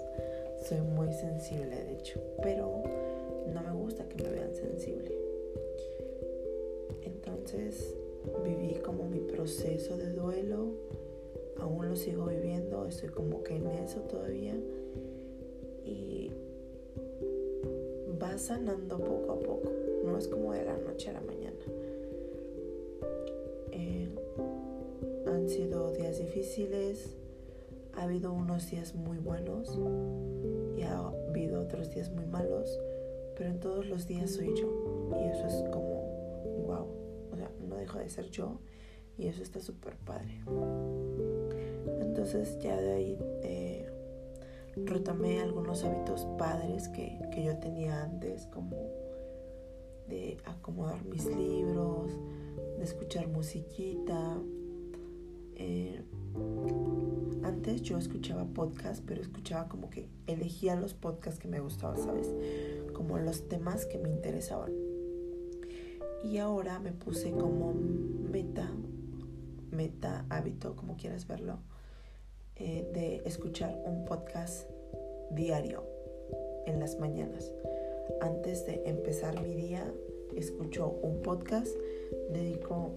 Soy 0.68 0.80
muy 0.80 1.12
sensible, 1.12 1.76
de 1.76 1.92
hecho, 1.94 2.20
pero 2.42 2.82
no 3.52 3.62
me 3.62 3.72
gusta 3.72 4.08
que 4.08 4.22
me 4.22 4.30
vean 4.30 4.54
sensible. 4.54 5.12
Entonces 7.02 7.94
viví 8.44 8.74
como 8.76 9.04
mi 9.04 9.18
proceso 9.18 9.96
de 9.96 10.12
duelo, 10.12 10.72
aún 11.58 11.88
lo 11.88 11.96
sigo 11.96 12.26
viviendo, 12.26 12.86
estoy 12.86 13.08
como 13.08 13.42
que 13.42 13.56
en 13.56 13.66
eso 13.66 14.00
todavía 14.02 14.54
y 15.84 16.30
va 18.20 18.38
sanando 18.38 18.98
poco 18.98 19.32
a 19.32 19.38
poco, 19.40 19.72
no 20.04 20.16
es 20.16 20.28
como 20.28 20.52
de 20.52 20.64
la 20.64 20.76
noche 20.76 21.10
a 21.10 21.14
la 21.14 21.20
mañana. 21.20 21.41
Difíciles, 26.22 27.16
ha 27.94 28.04
habido 28.04 28.32
unos 28.32 28.70
días 28.70 28.94
muy 28.94 29.18
buenos 29.18 29.78
y 30.76 30.82
ha 30.82 30.98
habido 31.28 31.60
otros 31.60 31.90
días 31.90 32.10
muy 32.10 32.26
malos, 32.26 32.78
pero 33.36 33.50
en 33.50 33.60
todos 33.60 33.86
los 33.86 34.06
días 34.06 34.30
soy 34.30 34.54
yo 34.56 35.10
y 35.20 35.24
eso 35.28 35.46
es 35.46 35.70
como 35.70 36.02
wow, 36.66 36.86
o 37.32 37.36
sea, 37.36 37.50
no 37.68 37.76
dejo 37.76 37.98
de 37.98 38.08
ser 38.08 38.30
yo 38.30 38.60
y 39.18 39.26
eso 39.26 39.42
está 39.42 39.60
súper 39.60 39.96
padre. 39.96 40.40
Entonces 42.00 42.58
ya 42.60 42.80
de 42.80 42.92
ahí 42.92 43.18
eh, 43.42 43.90
retomé 44.76 45.40
algunos 45.40 45.84
hábitos 45.84 46.26
padres 46.38 46.88
que, 46.88 47.18
que 47.32 47.44
yo 47.44 47.58
tenía 47.58 48.02
antes, 48.04 48.46
como 48.46 48.76
de 50.08 50.38
acomodar 50.44 51.04
mis 51.04 51.26
libros, 51.26 52.12
de 52.78 52.84
escuchar 52.84 53.28
musiquita, 53.28 54.38
eh, 55.56 56.02
antes 57.52 57.82
yo 57.82 57.98
escuchaba 57.98 58.46
podcast, 58.46 59.04
pero 59.06 59.20
escuchaba 59.20 59.68
como 59.68 59.90
que 59.90 60.08
elegía 60.26 60.74
los 60.74 60.94
podcasts 60.94 61.38
que 61.38 61.48
me 61.48 61.60
gustaban, 61.60 61.98
¿sabes? 61.98 62.26
Como 62.94 63.18
los 63.18 63.46
temas 63.48 63.84
que 63.84 63.98
me 63.98 64.08
interesaban. 64.08 64.72
Y 66.24 66.38
ahora 66.38 66.78
me 66.78 66.92
puse 66.92 67.30
como 67.30 67.74
meta, 67.74 68.70
meta 69.70 70.24
hábito, 70.30 70.76
como 70.76 70.96
quieras 70.96 71.26
verlo, 71.26 71.58
eh, 72.56 72.88
de 72.94 73.22
escuchar 73.26 73.78
un 73.84 74.06
podcast 74.06 74.68
diario 75.30 75.84
en 76.66 76.80
las 76.80 76.98
mañanas. 76.98 77.52
Antes 78.22 78.64
de 78.64 78.82
empezar 78.86 79.40
mi 79.42 79.54
día, 79.54 79.92
escucho 80.34 80.88
un 81.02 81.20
podcast, 81.20 81.76
dedico 82.30 82.96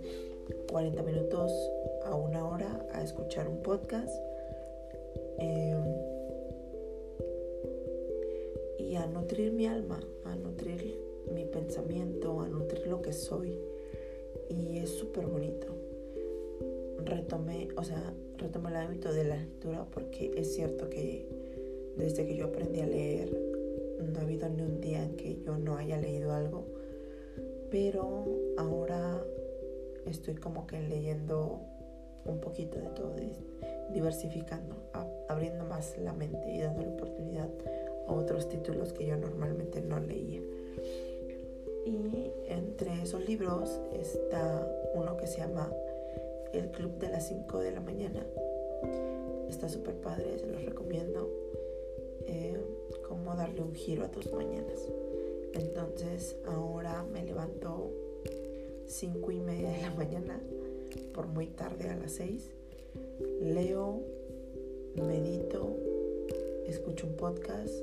40 0.69 1.03
minutos 1.03 1.51
a 2.05 2.15
una 2.15 2.47
hora 2.47 2.87
a 2.93 3.03
escuchar 3.03 3.49
un 3.49 3.61
podcast 3.61 4.15
em, 5.37 5.83
y 8.79 8.95
a 8.95 9.05
nutrir 9.07 9.51
mi 9.51 9.65
alma, 9.67 9.99
a 10.25 10.35
nutrir 10.35 10.99
mi 11.33 11.45
pensamiento, 11.45 12.41
a 12.41 12.47
nutrir 12.47 12.87
lo 12.87 13.01
que 13.01 13.13
soy. 13.13 13.59
Y 14.49 14.77
es 14.77 14.89
súper 14.91 15.25
bonito. 15.25 15.67
Retomé, 17.03 17.69
o 17.75 17.83
sea, 17.83 18.13
retomé 18.37 18.69
el 18.69 18.75
hábito 18.77 19.13
de 19.13 19.23
la 19.23 19.37
lectura 19.37 19.85
porque 19.91 20.31
es 20.35 20.53
cierto 20.53 20.89
que 20.89 21.27
desde 21.97 22.25
que 22.25 22.35
yo 22.35 22.45
aprendí 22.45 22.81
a 22.81 22.87
leer, 22.87 23.31
no 23.99 24.19
ha 24.19 24.21
habido 24.23 24.49
ni 24.49 24.61
un 24.61 24.81
día 24.81 25.03
en 25.03 25.15
que 25.15 25.39
yo 25.41 25.57
no 25.57 25.77
haya 25.77 25.97
leído 25.97 26.33
algo 26.33 26.65
pero 27.75 28.25
ahora 28.57 29.21
estoy 30.05 30.35
como 30.35 30.65
que 30.65 30.79
leyendo 30.79 31.59
un 32.23 32.39
poquito 32.39 32.79
de 32.79 32.87
todo, 32.87 33.13
diversificando, 33.91 34.75
abriendo 35.27 35.65
más 35.65 35.97
la 35.97 36.13
mente 36.13 36.51
y 36.51 36.61
dando 36.61 36.81
la 36.81 36.89
oportunidad 36.89 37.49
a 38.07 38.13
otros 38.13 38.49
títulos 38.49 38.93
que 38.93 39.05
yo 39.05 39.17
normalmente 39.17 39.81
no 39.81 39.99
leía. 39.99 40.41
Y 41.85 42.31
entre 42.47 43.01
esos 43.01 43.27
libros 43.27 43.79
está 43.93 44.67
uno 44.95 45.17
que 45.17 45.27
se 45.27 45.37
llama 45.37 45.71
El 46.53 46.71
Club 46.71 46.97
de 46.97 47.09
las 47.09 47.27
5 47.27 47.59
de 47.59 47.71
la 47.71 47.81
mañana. 47.81 48.25
Está 49.49 49.69
súper 49.69 49.95
padre, 49.95 50.39
se 50.39 50.47
los 50.47 50.65
recomiendo. 50.65 51.29
Eh, 52.27 52.59
cómo 53.07 53.35
darle 53.35 53.61
un 53.61 53.73
giro 53.73 54.03
a 54.03 54.09
tus 54.09 54.31
mañanas. 54.33 54.87
Entonces 55.53 56.35
ahora 56.47 57.03
me 57.03 57.23
levanto 57.23 57.91
5 58.87 59.31
y 59.31 59.39
media 59.39 59.69
de 59.69 59.81
la 59.81 59.91
mañana, 59.91 60.39
por 61.13 61.27
muy 61.27 61.47
tarde 61.47 61.89
a 61.89 61.95
las 61.95 62.13
6. 62.13 62.49
Leo, 63.41 64.01
medito, 65.01 65.75
escucho 66.67 67.07
un 67.07 67.13
podcast, 67.13 67.73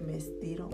me 0.00 0.16
estiro 0.16 0.68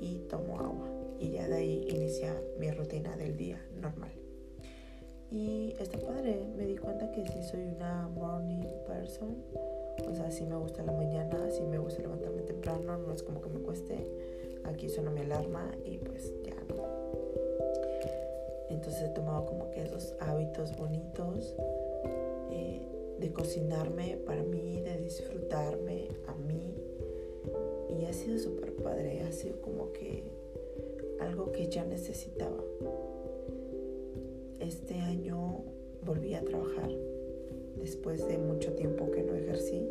y 0.00 0.18
tomo 0.28 0.58
agua 0.60 0.88
y 1.18 1.30
ya 1.30 1.48
de 1.48 1.56
ahí 1.56 1.86
inicia 1.88 2.40
mi 2.58 2.70
rutina 2.70 3.16
del 3.16 3.36
día 3.36 3.60
normal. 3.80 4.10
Y 5.30 5.74
está 5.78 5.98
padre, 5.98 6.40
me 6.56 6.64
di 6.64 6.76
cuenta 6.76 7.10
que 7.10 7.26
si 7.26 7.42
soy 7.42 7.64
una 7.76 8.08
morning 8.08 8.62
person, 8.86 9.36
o 10.08 10.14
sea, 10.14 10.30
si 10.30 10.44
me 10.44 10.56
gusta 10.56 10.82
la 10.82 10.92
mañana, 10.92 11.50
si 11.50 11.62
me 11.62 11.78
gusta 11.78 12.00
levantarme 12.00 12.42
temprano, 12.42 12.96
no 12.96 13.12
es 13.12 13.22
como 13.22 13.42
que 13.42 13.50
me 13.50 13.60
cueste. 13.60 14.06
Aquí 14.64 14.88
suena 14.88 15.10
mi 15.10 15.20
alarma 15.20 15.70
y 15.84 15.98
pues 15.98 16.32
ya 16.44 16.54
no. 16.68 16.82
Entonces 18.70 19.02
he 19.02 19.08
tomado 19.08 19.44
como 19.46 19.70
que 19.70 19.82
esos 19.82 20.14
hábitos 20.20 20.76
bonitos 20.76 21.54
de 23.20 23.32
cocinarme 23.32 24.16
para 24.24 24.42
mí, 24.42 24.80
de 24.80 24.98
disfrutarme 24.98 26.08
a 26.26 26.34
mí. 26.34 26.74
Y 27.88 28.04
ha 28.04 28.12
sido 28.12 28.38
súper 28.38 28.74
padre, 28.76 29.20
ha 29.22 29.32
sido 29.32 29.60
como 29.60 29.92
que 29.92 30.24
algo 31.20 31.52
que 31.52 31.68
ya 31.68 31.84
necesitaba. 31.84 32.62
Este 34.60 34.94
año 34.94 35.64
volví 36.04 36.34
a 36.34 36.44
trabajar 36.44 36.90
después 37.78 38.26
de 38.28 38.38
mucho 38.38 38.72
tiempo 38.74 39.10
que 39.10 39.22
no 39.22 39.34
ejercí. 39.34 39.88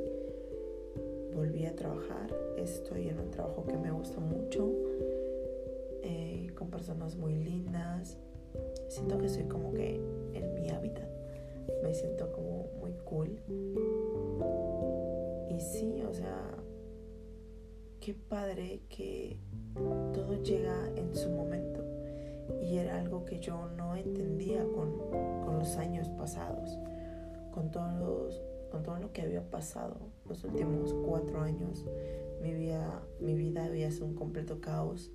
Volví 1.33 1.65
a 1.65 1.75
trabajar, 1.75 2.35
estoy 2.57 3.09
en 3.09 3.19
un 3.19 3.31
trabajo 3.31 3.65
que 3.65 3.77
me 3.77 3.91
gusta 3.91 4.19
mucho, 4.19 4.71
eh, 6.01 6.47
con 6.55 6.69
personas 6.69 7.15
muy 7.15 7.35
lindas. 7.35 8.17
Siento 8.87 9.17
que 9.17 9.29
soy 9.29 9.43
como 9.43 9.73
que 9.73 10.01
en 10.33 10.53
mi 10.55 10.69
hábitat, 10.69 11.09
me 11.83 11.93
siento 11.93 12.31
como 12.31 12.67
muy 12.79 12.93
cool. 13.05 13.39
Y 15.49 15.59
sí, 15.59 16.03
o 16.03 16.13
sea, 16.13 16.55
qué 17.99 18.13
padre 18.13 18.81
que 18.89 19.39
todo 20.13 20.41
llega 20.41 20.89
en 20.95 21.15
su 21.15 21.29
momento. 21.29 21.83
Y 22.61 22.77
era 22.77 22.99
algo 22.99 23.25
que 23.25 23.39
yo 23.39 23.67
no 23.77 23.95
entendía 23.95 24.63
con, 24.65 24.97
con 25.43 25.59
los 25.59 25.75
años 25.77 26.09
pasados, 26.09 26.77
con, 27.51 27.71
todos, 27.71 28.41
con 28.71 28.83
todo 28.83 28.99
lo 28.99 29.11
que 29.11 29.21
había 29.21 29.49
pasado 29.49 30.17
los 30.27 30.43
últimos 30.43 30.93
cuatro 31.05 31.41
años. 31.41 31.85
Mi 32.41 32.53
vida, 32.53 33.01
mi 33.19 33.35
vida 33.35 33.65
había 33.65 33.91
sido 33.91 34.05
un 34.05 34.15
completo 34.15 34.59
caos. 34.61 35.11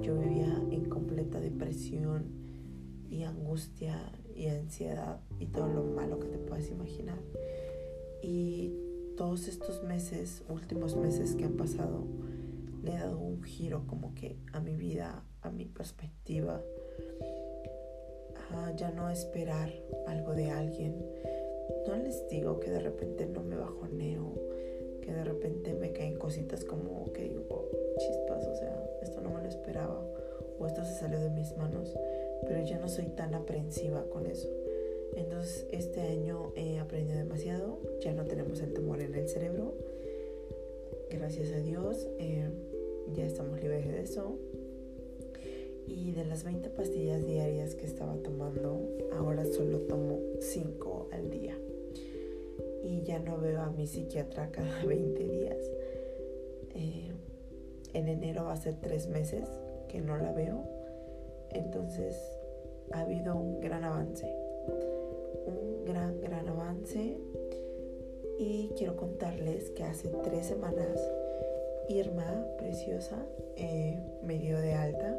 Yo 0.00 0.18
vivía 0.18 0.62
en 0.70 0.84
completa 0.88 1.40
depresión 1.40 2.26
y 3.08 3.22
angustia 3.22 4.12
y 4.38 4.46
ansiedad 4.46 5.18
y 5.40 5.46
todo 5.46 5.66
lo 5.68 5.82
malo 5.82 6.20
que 6.20 6.28
te 6.28 6.38
puedas 6.38 6.70
imaginar. 6.70 7.18
Y 8.22 8.72
todos 9.16 9.48
estos 9.48 9.82
meses, 9.82 10.44
últimos 10.48 10.96
meses 10.96 11.34
que 11.34 11.44
han 11.44 11.56
pasado, 11.56 12.04
le 12.84 12.92
he 12.92 12.98
dado 12.98 13.18
un 13.18 13.42
giro 13.42 13.84
como 13.88 14.14
que 14.14 14.36
a 14.52 14.60
mi 14.60 14.76
vida, 14.76 15.24
a 15.42 15.50
mi 15.50 15.64
perspectiva, 15.64 16.62
a 18.52 18.72
ya 18.76 18.92
no 18.92 19.10
esperar 19.10 19.72
algo 20.06 20.34
de 20.34 20.50
alguien. 20.50 21.04
No 21.88 21.96
les 21.96 22.28
digo 22.28 22.60
que 22.60 22.70
de 22.70 22.78
repente 22.78 23.26
no 23.26 23.42
me 23.42 23.56
bajoneo, 23.56 24.34
que 25.02 25.12
de 25.12 25.24
repente 25.24 25.74
me 25.74 25.92
caen 25.92 26.16
cositas 26.16 26.64
como 26.64 27.12
que 27.12 27.24
digo, 27.24 27.68
chispas, 27.98 28.46
o 28.46 28.54
sea, 28.54 28.88
esto 29.02 29.20
no 29.20 29.30
me 29.30 29.42
lo 29.42 29.48
esperaba, 29.48 30.00
o 30.58 30.66
esto 30.66 30.84
se 30.84 30.94
salió 30.94 31.18
de 31.18 31.30
mis 31.30 31.56
manos, 31.56 31.92
pero 32.46 32.64
ya 32.64 32.78
no 32.78 32.88
soy 32.88 33.06
tan 33.06 33.34
aprensiva 33.34 34.04
con 34.10 34.26
eso. 34.26 34.48
Entonces 35.16 35.66
este 35.72 36.00
año 36.00 36.52
he 36.54 36.78
aprendido 36.78 37.18
demasiado, 37.18 37.80
ya 38.00 38.12
no 38.12 38.24
tenemos 38.24 38.60
el 38.60 38.72
tumor 38.72 39.00
en 39.00 39.14
el 39.14 39.28
cerebro, 39.28 39.74
gracias 41.10 41.52
a 41.52 41.60
Dios. 41.60 42.06
Eh, 42.18 42.48
ya 43.14 43.26
estamos 43.26 43.60
libres 43.60 43.86
de 43.86 44.00
eso. 44.02 44.36
Y 45.86 46.12
de 46.12 46.24
las 46.24 46.44
20 46.44 46.68
pastillas 46.70 47.26
diarias 47.26 47.74
que 47.74 47.86
estaba 47.86 48.14
tomando, 48.16 48.80
ahora 49.16 49.44
solo 49.46 49.80
tomo 49.80 50.20
5 50.40 51.08
al 51.12 51.30
día. 51.30 51.56
Y 52.84 53.02
ya 53.02 53.18
no 53.18 53.38
veo 53.38 53.62
a 53.62 53.70
mi 53.70 53.86
psiquiatra 53.86 54.50
cada 54.50 54.84
20 54.86 55.26
días. 55.26 55.70
Eh, 56.74 57.12
en 57.94 58.08
enero 58.08 58.44
va 58.44 58.52
a 58.52 58.56
ser 58.56 58.74
3 58.80 59.08
meses 59.08 59.48
que 59.88 60.00
no 60.00 60.18
la 60.18 60.32
veo. 60.32 60.77
Entonces 61.50 62.16
ha 62.92 63.00
habido 63.00 63.36
un 63.36 63.60
gran 63.60 63.84
avance. 63.84 64.26
Un 65.46 65.84
gran, 65.84 66.20
gran 66.20 66.48
avance. 66.48 67.18
Y 68.38 68.70
quiero 68.76 68.96
contarles 68.96 69.70
que 69.70 69.84
hace 69.84 70.08
3 70.08 70.46
semanas 70.46 71.00
Irma, 71.88 72.44
preciosa, 72.58 73.16
eh, 73.56 73.98
me 74.22 74.38
dio 74.38 74.58
de 74.58 74.74
alta. 74.74 75.18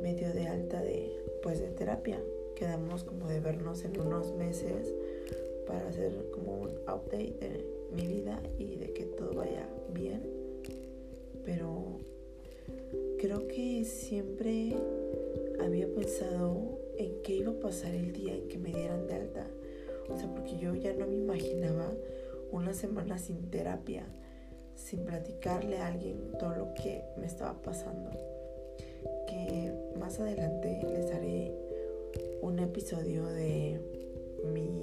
Me 0.00 0.14
dio 0.14 0.32
de 0.32 0.48
alta 0.48 0.80
de, 0.80 1.12
pues, 1.42 1.60
de 1.60 1.68
terapia. 1.68 2.18
Quedamos 2.56 3.04
como 3.04 3.28
de 3.28 3.38
vernos 3.40 3.84
en 3.84 4.00
unos 4.00 4.32
meses 4.32 4.94
para 5.66 5.86
hacer 5.88 6.30
como 6.32 6.62
un 6.62 6.70
update 6.88 7.36
de 7.38 7.64
mi 7.94 8.06
vida 8.06 8.40
y 8.58 8.76
de 8.76 8.94
que 8.94 9.04
todo 9.04 9.34
vaya 9.34 9.68
bien. 9.92 10.22
Pero 11.44 11.98
creo 13.24 13.48
que 13.48 13.86
siempre 13.86 14.76
había 15.58 15.88
pensado 15.94 16.78
en 16.98 17.22
qué 17.22 17.36
iba 17.36 17.52
a 17.52 17.58
pasar 17.58 17.94
el 17.94 18.12
día 18.12 18.34
en 18.34 18.48
que 18.48 18.58
me 18.58 18.70
dieran 18.70 19.06
de 19.06 19.14
alta. 19.14 19.46
O 20.10 20.18
sea, 20.18 20.28
porque 20.28 20.58
yo 20.58 20.74
ya 20.74 20.92
no 20.92 21.06
me 21.06 21.14
imaginaba 21.14 21.90
una 22.52 22.74
semana 22.74 23.16
sin 23.16 23.50
terapia 23.50 24.04
sin 24.74 25.06
platicarle 25.06 25.78
a 25.78 25.86
alguien 25.86 26.32
todo 26.38 26.54
lo 26.54 26.74
que 26.74 27.02
me 27.16 27.24
estaba 27.24 27.54
pasando. 27.62 28.10
Que 29.26 29.72
más 29.98 30.20
adelante 30.20 30.82
les 30.92 31.10
haré 31.10 31.50
un 32.42 32.58
episodio 32.58 33.24
de 33.24 33.80
mi 34.52 34.82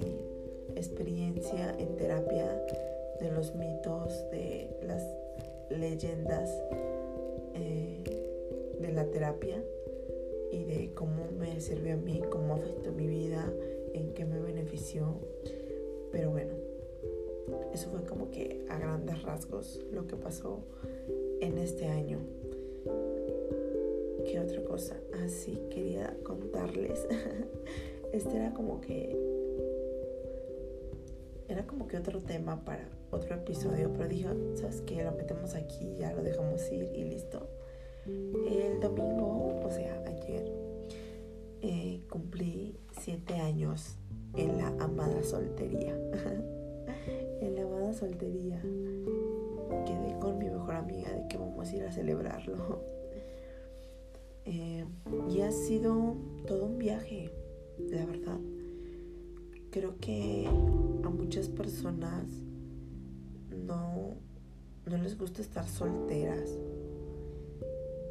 experiencia 0.75 1.75
en 1.77 1.95
terapia, 1.95 2.59
de 3.19 3.31
los 3.31 3.53
mitos, 3.53 4.31
de 4.31 4.67
las 4.81 5.03
leyendas 5.69 6.49
eh, 7.53 8.20
de 8.81 8.91
la 8.91 9.05
terapia 9.05 9.63
y 10.51 10.63
de 10.63 10.93
cómo 10.93 11.27
me 11.37 11.59
sirvió 11.61 11.93
a 11.93 11.97
mí, 11.97 12.21
cómo 12.29 12.55
afectó 12.55 12.91
mi 12.91 13.07
vida, 13.07 13.51
en 13.93 14.13
qué 14.13 14.25
me 14.25 14.39
benefició. 14.39 15.19
Pero 16.11 16.31
bueno, 16.31 16.53
eso 17.73 17.89
fue 17.89 18.03
como 18.03 18.31
que 18.31 18.65
a 18.69 18.77
grandes 18.77 19.21
rasgos 19.23 19.79
lo 19.91 20.07
que 20.07 20.15
pasó 20.15 20.59
en 21.39 21.57
este 21.57 21.87
año. 21.87 22.19
¿Qué 24.25 24.39
otra 24.39 24.63
cosa? 24.63 24.97
Así 25.23 25.59
ah, 25.61 25.69
quería 25.69 26.17
contarles. 26.23 27.07
este 28.13 28.37
era 28.37 28.53
como 28.53 28.81
que 28.81 29.17
era 31.47 31.67
como 31.67 31.85
que 31.87 31.97
otro 31.97 32.21
tema 32.21 32.63
para 32.63 32.87
otro 33.11 33.35
episodio, 33.35 33.91
pero 33.91 34.07
dije, 34.07 34.29
¿sabes 34.55 34.81
qué? 34.81 35.03
Lo 35.03 35.11
metemos 35.11 35.53
aquí, 35.55 35.95
ya 35.99 36.13
lo 36.13 36.23
dejamos 36.23 36.71
ir 36.71 36.89
y 36.93 37.03
listo. 37.03 37.60
El 38.05 38.79
domingo, 38.79 39.61
o 39.63 39.69
sea, 39.69 40.03
ayer, 40.07 40.51
eh, 41.61 42.01
cumplí 42.09 42.75
siete 42.99 43.35
años 43.35 43.97
en 44.35 44.57
la 44.57 44.67
amada 44.83 45.21
soltería. 45.23 45.95
en 47.41 47.55
la 47.55 47.63
amada 47.63 47.93
soltería. 47.93 48.59
Quedé 49.85 50.17
con 50.19 50.37
mi 50.39 50.49
mejor 50.49 50.75
amiga 50.75 51.11
de 51.11 51.27
que 51.27 51.37
vamos 51.37 51.69
a 51.69 51.75
ir 51.75 51.83
a 51.83 51.91
celebrarlo. 51.91 52.81
Eh, 54.43 54.83
y 55.29 55.41
ha 55.41 55.51
sido 55.51 56.15
todo 56.47 56.65
un 56.65 56.79
viaje, 56.79 57.31
la 57.77 58.03
verdad. 58.07 58.39
Creo 59.69 59.99
que 59.99 60.47
a 60.47 61.09
muchas 61.11 61.47
personas 61.47 62.25
no, 63.51 64.15
no 64.87 64.97
les 64.97 65.15
gusta 65.19 65.43
estar 65.43 65.63
solteras. 65.67 66.57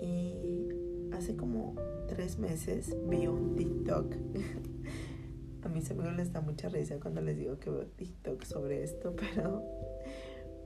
Y 0.00 0.68
hace 1.12 1.36
como 1.36 1.74
tres 2.08 2.38
meses 2.38 2.96
vi 3.08 3.26
un 3.26 3.56
TikTok. 3.56 4.14
a 5.62 5.68
mis 5.68 5.90
amigos 5.90 6.16
les 6.16 6.32
da 6.32 6.40
mucha 6.40 6.68
risa 6.68 6.98
cuando 7.00 7.20
les 7.20 7.36
digo 7.36 7.58
que 7.58 7.70
veo 7.70 7.86
TikTok 7.86 8.44
sobre 8.44 8.82
esto, 8.82 9.14
pero 9.34 9.62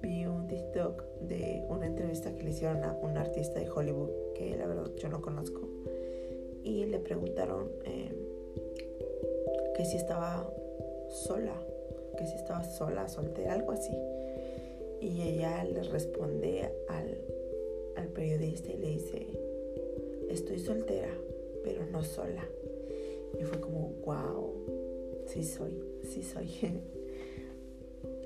vi 0.02 0.26
un 0.26 0.46
TikTok 0.46 1.02
de 1.22 1.64
una 1.68 1.86
entrevista 1.86 2.34
que 2.34 2.42
le 2.42 2.50
hicieron 2.50 2.84
a 2.84 2.92
un 2.92 3.16
artista 3.16 3.58
de 3.58 3.68
Hollywood 3.68 4.10
que 4.34 4.56
la 4.56 4.66
verdad 4.66 4.90
yo 4.96 5.08
no 5.08 5.20
conozco 5.20 5.68
y 6.64 6.86
le 6.86 6.98
preguntaron 6.98 7.70
eh, 7.84 8.12
que 9.76 9.84
si 9.84 9.96
estaba 9.96 10.50
sola, 11.08 11.54
que 12.16 12.26
si 12.26 12.34
estaba 12.36 12.64
sola, 12.64 13.06
soltera, 13.08 13.52
algo 13.52 13.72
así. 13.72 13.92
Y 15.00 15.20
ella 15.20 15.62
le 15.64 15.82
responde 15.82 16.70
al, 16.88 17.18
al 17.96 18.08
periodista 18.08 18.72
y 18.72 18.76
le 18.78 18.88
dice, 18.88 19.26
estoy 20.28 20.58
soltera, 20.58 21.10
pero 21.62 21.86
no 21.86 22.02
sola. 22.02 22.46
Y 23.38 23.44
fue 23.44 23.60
como, 23.60 23.88
wow, 24.04 24.54
sí 25.26 25.42
soy, 25.42 25.72
sí 26.02 26.22
soy. 26.22 26.48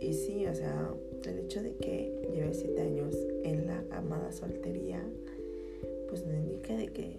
y 0.00 0.12
sí, 0.12 0.46
o 0.46 0.54
sea, 0.54 0.92
el 1.24 1.38
hecho 1.40 1.62
de 1.62 1.74
que 1.76 2.30
lleve 2.32 2.54
siete 2.54 2.82
años 2.82 3.14
en 3.44 3.66
la 3.66 3.84
amada 3.90 4.32
soltería, 4.32 5.02
pues 6.08 6.24
no 6.26 6.34
indica 6.34 6.76
de 6.76 6.88
que 6.88 7.16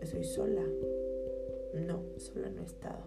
estoy 0.00 0.24
sola. 0.24 0.64
No, 1.74 2.02
sola 2.16 2.50
no 2.50 2.62
he 2.62 2.66
estado. 2.66 3.04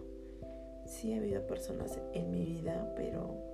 Sí 0.86 1.12
ha 1.12 1.18
habido 1.18 1.46
personas 1.46 1.98
en 2.12 2.30
mi 2.30 2.44
vida, 2.44 2.92
pero 2.96 3.52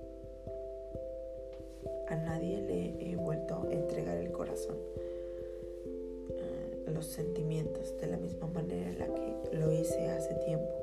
a 2.07 2.15
nadie 2.15 2.61
le 2.61 3.11
he 3.11 3.15
vuelto 3.15 3.63
a 3.63 3.71
entregar 3.71 4.17
el 4.17 4.31
corazón, 4.31 4.77
los 6.89 7.05
sentimientos, 7.05 7.97
de 7.99 8.07
la 8.07 8.17
misma 8.17 8.47
manera 8.47 8.89
en 8.89 8.99
la 8.99 9.13
que 9.13 9.57
lo 9.57 9.71
hice 9.71 10.09
hace 10.09 10.33
tiempo. 10.35 10.73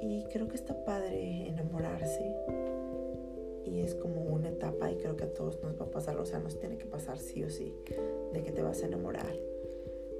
Y 0.00 0.24
creo 0.24 0.48
que 0.48 0.56
está 0.56 0.84
padre 0.84 1.48
enamorarse. 1.48 2.34
Y 3.64 3.80
es 3.80 3.94
como 3.94 4.20
una 4.22 4.48
etapa 4.48 4.90
y 4.90 4.96
creo 4.96 5.16
que 5.16 5.24
a 5.24 5.32
todos 5.32 5.62
nos 5.62 5.80
va 5.80 5.86
a 5.86 5.90
pasar, 5.90 6.16
o 6.18 6.26
sea, 6.26 6.40
nos 6.40 6.58
tiene 6.58 6.76
que 6.76 6.84
pasar 6.84 7.18
sí 7.18 7.44
o 7.44 7.50
sí, 7.50 7.72
de 8.32 8.42
que 8.42 8.52
te 8.52 8.62
vas 8.62 8.82
a 8.82 8.86
enamorar. 8.86 9.34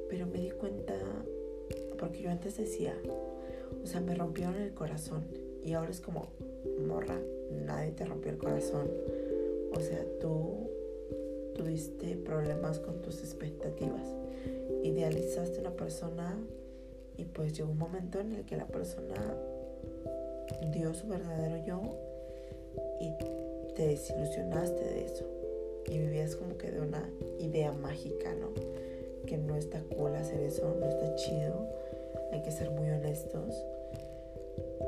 Pero 0.09 0.27
me 0.27 0.39
di 0.39 0.51
cuenta, 0.51 0.95
porque 1.99 2.23
yo 2.23 2.31
antes 2.31 2.57
decía, 2.57 2.97
o 3.83 3.87
sea, 3.87 4.01
me 4.01 4.15
rompieron 4.15 4.57
el 4.57 4.73
corazón 4.73 5.25
y 5.65 5.73
ahora 5.73 5.91
es 5.91 6.01
como, 6.01 6.29
morra, 6.87 7.19
nadie 7.67 7.93
te 7.93 8.05
rompió 8.05 8.31
el 8.31 8.39
corazón. 8.39 8.91
O 9.75 9.81
sea, 9.81 10.05
tú 10.21 10.71
tuviste 11.55 12.17
problemas 12.17 12.79
con 12.79 13.01
tus 13.03 13.21
expectativas. 13.21 14.22
Idealizaste 14.83 15.61
una 15.61 15.73
persona 15.73 16.37
y 17.17 17.25
pues 17.25 17.53
llegó 17.53 17.71
un 17.71 17.79
momento 17.79 18.21
en 18.21 18.35
el 18.35 18.45
que 18.45 18.57
la 18.57 18.67
persona 18.67 19.15
dio 20.73 20.95
su 20.95 21.07
verdadero 21.09 21.65
yo 21.65 21.81
y 23.01 23.11
te 23.75 23.87
desilusionaste 23.89 24.83
de 24.83 25.05
eso. 25.05 25.25
Y 25.87 25.99
vivías 25.99 26.37
como 26.37 26.57
que 26.57 26.71
de 26.71 26.81
una 26.81 27.09
idea 27.39 27.73
mágica, 27.73 28.35
¿no? 28.35 28.49
Que 29.27 29.37
no 29.37 29.57
está 29.57 29.83
cool 29.97 30.15
hacer 30.15 30.41
eso, 30.41 30.75
no 30.79 30.87
está 30.87 31.15
chido. 31.17 31.69
Hay 32.33 32.43
que 32.43 32.51
ser 32.51 32.71
muy 32.71 32.89
honestos 32.89 33.55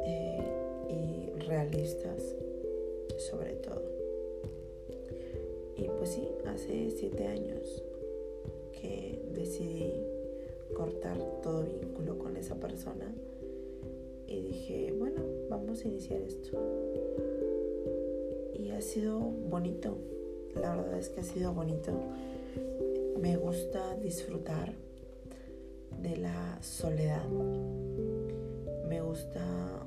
eh, 0.04 0.42
y 0.88 1.38
realistas, 1.40 2.22
sobre 3.18 3.54
todo. 3.56 3.82
Y 5.76 5.84
pues 5.84 6.10
sí, 6.10 6.28
hace 6.46 6.90
siete 6.90 7.26
años 7.26 7.83
decidí 9.54 9.92
cortar 10.74 11.16
todo 11.40 11.62
vínculo 11.62 12.18
con 12.18 12.36
esa 12.36 12.56
persona 12.56 13.14
y 14.26 14.40
dije, 14.40 14.92
bueno, 14.98 15.22
vamos 15.48 15.84
a 15.84 15.88
iniciar 15.88 16.20
esto. 16.22 16.58
Y 18.52 18.70
ha 18.70 18.80
sido 18.80 19.20
bonito, 19.20 19.96
la 20.60 20.74
verdad 20.74 20.98
es 20.98 21.08
que 21.08 21.20
ha 21.20 21.24
sido 21.24 21.52
bonito. 21.52 21.92
Me 23.20 23.36
gusta 23.36 23.96
disfrutar 23.96 24.74
de 26.02 26.16
la 26.16 26.60
soledad. 26.60 27.28
Me 28.88 29.00
gusta 29.02 29.86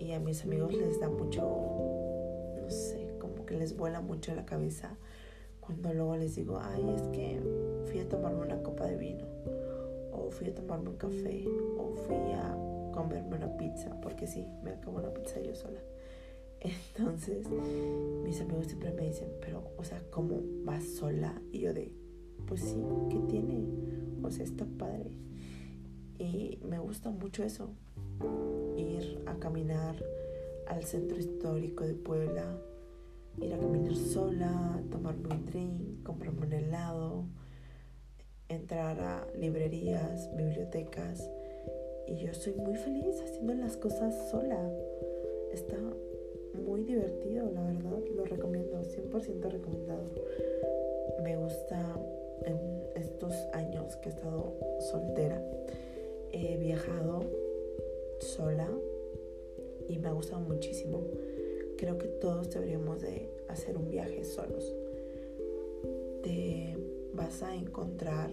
y 0.00 0.12
a 0.12 0.18
mis 0.18 0.42
amigos 0.42 0.74
les 0.74 0.98
da 0.98 1.08
mucho, 1.08 1.42
no 1.42 2.70
sé, 2.70 3.14
como 3.20 3.46
que 3.46 3.56
les 3.56 3.76
vuela 3.76 4.00
mucho 4.00 4.34
la 4.34 4.44
cabeza 4.44 4.98
cuando 5.66 5.92
luego 5.92 6.16
les 6.16 6.36
digo, 6.36 6.60
ay, 6.62 6.94
es 6.94 7.02
que 7.08 7.40
fui 7.96 8.04
a 8.04 8.08
tomarme 8.10 8.42
una 8.42 8.62
copa 8.62 8.84
de 8.84 8.96
vino, 8.98 9.24
o 10.12 10.30
fui 10.30 10.48
a 10.48 10.54
tomarme 10.54 10.90
un 10.90 10.96
café, 10.96 11.46
o 11.78 11.94
fui 11.94 12.32
a 12.34 12.54
comerme 12.92 13.36
una 13.36 13.56
pizza, 13.56 13.98
porque 14.02 14.26
sí, 14.26 14.44
me 14.62 14.72
acabo 14.72 14.98
una 14.98 15.14
pizza 15.14 15.40
yo 15.40 15.54
sola. 15.54 15.80
Entonces, 16.60 17.46
mis 18.22 18.38
amigos 18.42 18.66
siempre 18.66 18.92
me 18.92 19.06
dicen, 19.06 19.30
pero, 19.40 19.62
o 19.78 19.84
sea, 19.84 20.02
¿cómo 20.10 20.42
vas 20.64 20.84
sola? 20.84 21.40
Y 21.52 21.60
yo 21.60 21.72
de, 21.72 21.90
pues 22.46 22.60
sí, 22.60 22.84
¿qué 23.08 23.18
tiene? 23.30 23.64
O 24.22 24.30
sea, 24.30 24.44
está 24.44 24.66
padre. 24.66 25.12
Y 26.18 26.58
me 26.68 26.78
gusta 26.78 27.08
mucho 27.08 27.44
eso, 27.44 27.70
ir 28.76 29.22
a 29.24 29.36
caminar 29.36 29.96
al 30.68 30.84
centro 30.84 31.16
histórico 31.18 31.84
de 31.84 31.94
Puebla, 31.94 32.58
ir 33.40 33.54
a 33.54 33.58
caminar 33.58 33.96
sola, 33.96 34.82
tomarme 34.90 35.34
un 35.34 35.46
drink, 35.46 36.02
comprarme 36.02 36.46
un 36.46 36.52
helado, 36.52 37.24
entrar 38.48 38.98
a 39.00 39.26
librerías, 39.34 40.34
bibliotecas 40.36 41.28
y 42.06 42.16
yo 42.16 42.32
soy 42.32 42.54
muy 42.54 42.76
feliz 42.76 43.20
haciendo 43.20 43.54
las 43.54 43.76
cosas 43.76 44.30
sola. 44.30 44.58
Está 45.52 45.76
muy 46.64 46.84
divertido, 46.84 47.50
la 47.52 47.62
verdad. 47.62 47.98
Lo 48.14 48.24
recomiendo, 48.24 48.80
100% 48.80 49.50
recomendado. 49.50 50.04
Me 51.22 51.36
gusta 51.36 51.98
en 52.44 52.58
estos 52.94 53.32
años 53.52 53.96
que 53.96 54.08
he 54.08 54.12
estado 54.12 54.52
soltera. 54.80 55.42
He 56.32 56.56
viajado 56.58 57.24
sola 58.20 58.68
y 59.88 59.98
me 59.98 60.08
ha 60.08 60.12
gustado 60.12 60.40
muchísimo. 60.42 61.02
Creo 61.76 61.98
que 61.98 62.06
todos 62.06 62.50
deberíamos 62.50 63.02
de 63.02 63.28
hacer 63.48 63.76
un 63.76 63.90
viaje 63.90 64.24
solos. 64.24 64.72
Te 66.22 66.76
vas 67.16 67.42
a 67.42 67.54
encontrar 67.54 68.30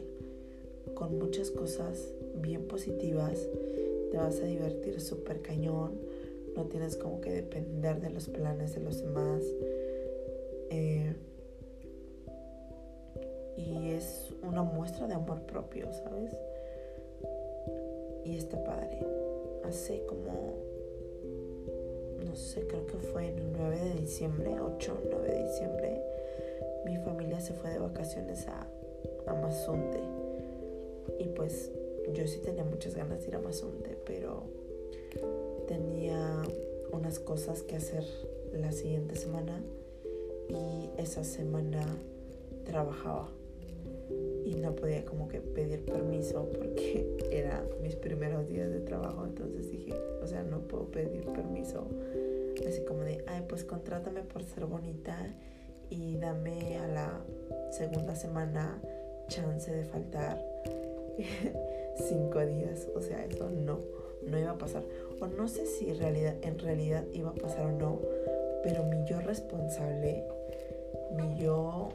con 0.93 1.17
muchas 1.17 1.50
cosas 1.50 2.13
bien 2.36 2.67
positivas, 2.67 3.48
te 4.12 4.17
vas 4.17 4.39
a 4.39 4.46
divertir 4.46 5.02
súper 5.02 5.41
cañón, 5.41 6.00
no 6.56 6.65
tienes 6.65 6.98
como 6.98 7.19
que 7.22 7.32
depender 7.32 8.00
de 8.00 8.10
los 8.10 8.28
planes 8.28 8.76
de 8.76 8.82
los 8.82 9.02
demás. 9.02 9.43
Eh, 10.69 11.15
y 13.58 13.91
es 13.91 14.34
una 14.43 14.63
muestra 14.63 15.08
de 15.08 15.13
amor 15.13 15.41
propio, 15.43 15.91
¿sabes? 15.91 16.36
Y 18.26 18.38
está 18.38 18.63
padre. 18.63 19.00
Hace 19.63 20.06
como, 20.06 20.56
no 22.26 22.36
sé, 22.36 22.67
creo 22.67 22.86
que 22.86 22.98
fue 22.98 23.30
el 23.30 23.52
9 23.52 23.80
de 23.80 24.02
diciembre, 24.02 24.56
8 24.60 24.93
o 24.93 25.08
9 25.10 25.28
de 25.28 25.43
diciembre, 25.43 26.02
se 27.43 27.53
fue 27.53 27.69
de 27.69 27.79
vacaciones 27.79 28.47
a, 28.47 28.67
a 29.27 29.34
Mazunte. 29.34 29.99
Y 31.19 31.27
pues 31.29 31.71
yo 32.13 32.25
sí 32.27 32.39
tenía 32.39 32.63
muchas 32.63 32.95
ganas 32.95 33.21
de 33.21 33.27
ir 33.27 33.36
a 33.36 33.39
Mazunte, 33.39 33.97
pero 34.06 34.43
tenía 35.67 36.41
unas 36.91 37.19
cosas 37.19 37.63
que 37.63 37.75
hacer 37.75 38.03
la 38.53 38.71
siguiente 38.71 39.15
semana 39.15 39.62
y 40.47 40.89
esa 40.97 41.23
semana 41.23 41.84
trabajaba 42.65 43.29
y 44.45 44.56
no 44.56 44.75
podía 44.75 45.03
como 45.06 45.27
que 45.27 45.41
pedir 45.41 45.84
permiso 45.86 46.49
porque 46.53 47.17
era 47.32 47.65
mis 47.82 47.95
primeros 47.95 48.47
días 48.47 48.71
de 48.71 48.79
trabajo 48.79 49.25
entonces 49.25 49.71
dije 49.71 49.93
o 50.21 50.27
sea 50.27 50.43
no 50.43 50.60
puedo 50.62 50.86
pedir 50.86 51.25
permiso 51.25 51.88
así 52.67 52.82
como 52.84 53.01
de 53.01 53.23
ay 53.27 53.43
pues 53.47 53.63
contrátame 53.63 54.21
por 54.21 54.43
ser 54.43 54.65
bonita 54.65 55.17
y 55.93 56.17
dame 56.17 56.77
a 56.79 56.88
la 56.88 57.21
segunda 57.69 58.15
semana 58.15 58.82
chance 59.27 59.71
de 59.71 59.84
faltar 59.86 60.43
cinco 62.10 62.39
días. 62.45 62.88
O 62.95 63.01
sea, 63.01 63.23
eso 63.25 63.49
no, 63.49 63.79
no 64.25 64.39
iba 64.39 64.51
a 64.51 64.58
pasar. 64.58 64.84
O 65.19 65.27
no 65.27 65.47
sé 65.47 65.65
si 65.65 65.91
en 65.91 65.99
realidad, 65.99 66.36
en 66.41 66.58
realidad 66.58 67.03
iba 67.13 67.29
a 67.29 67.36
pasar 67.36 67.67
o 67.67 67.71
no, 67.71 67.99
pero 68.63 68.84
mi 68.86 69.06
yo 69.06 69.21
responsable, 69.21 70.23
mi 71.15 71.38
yo 71.38 71.89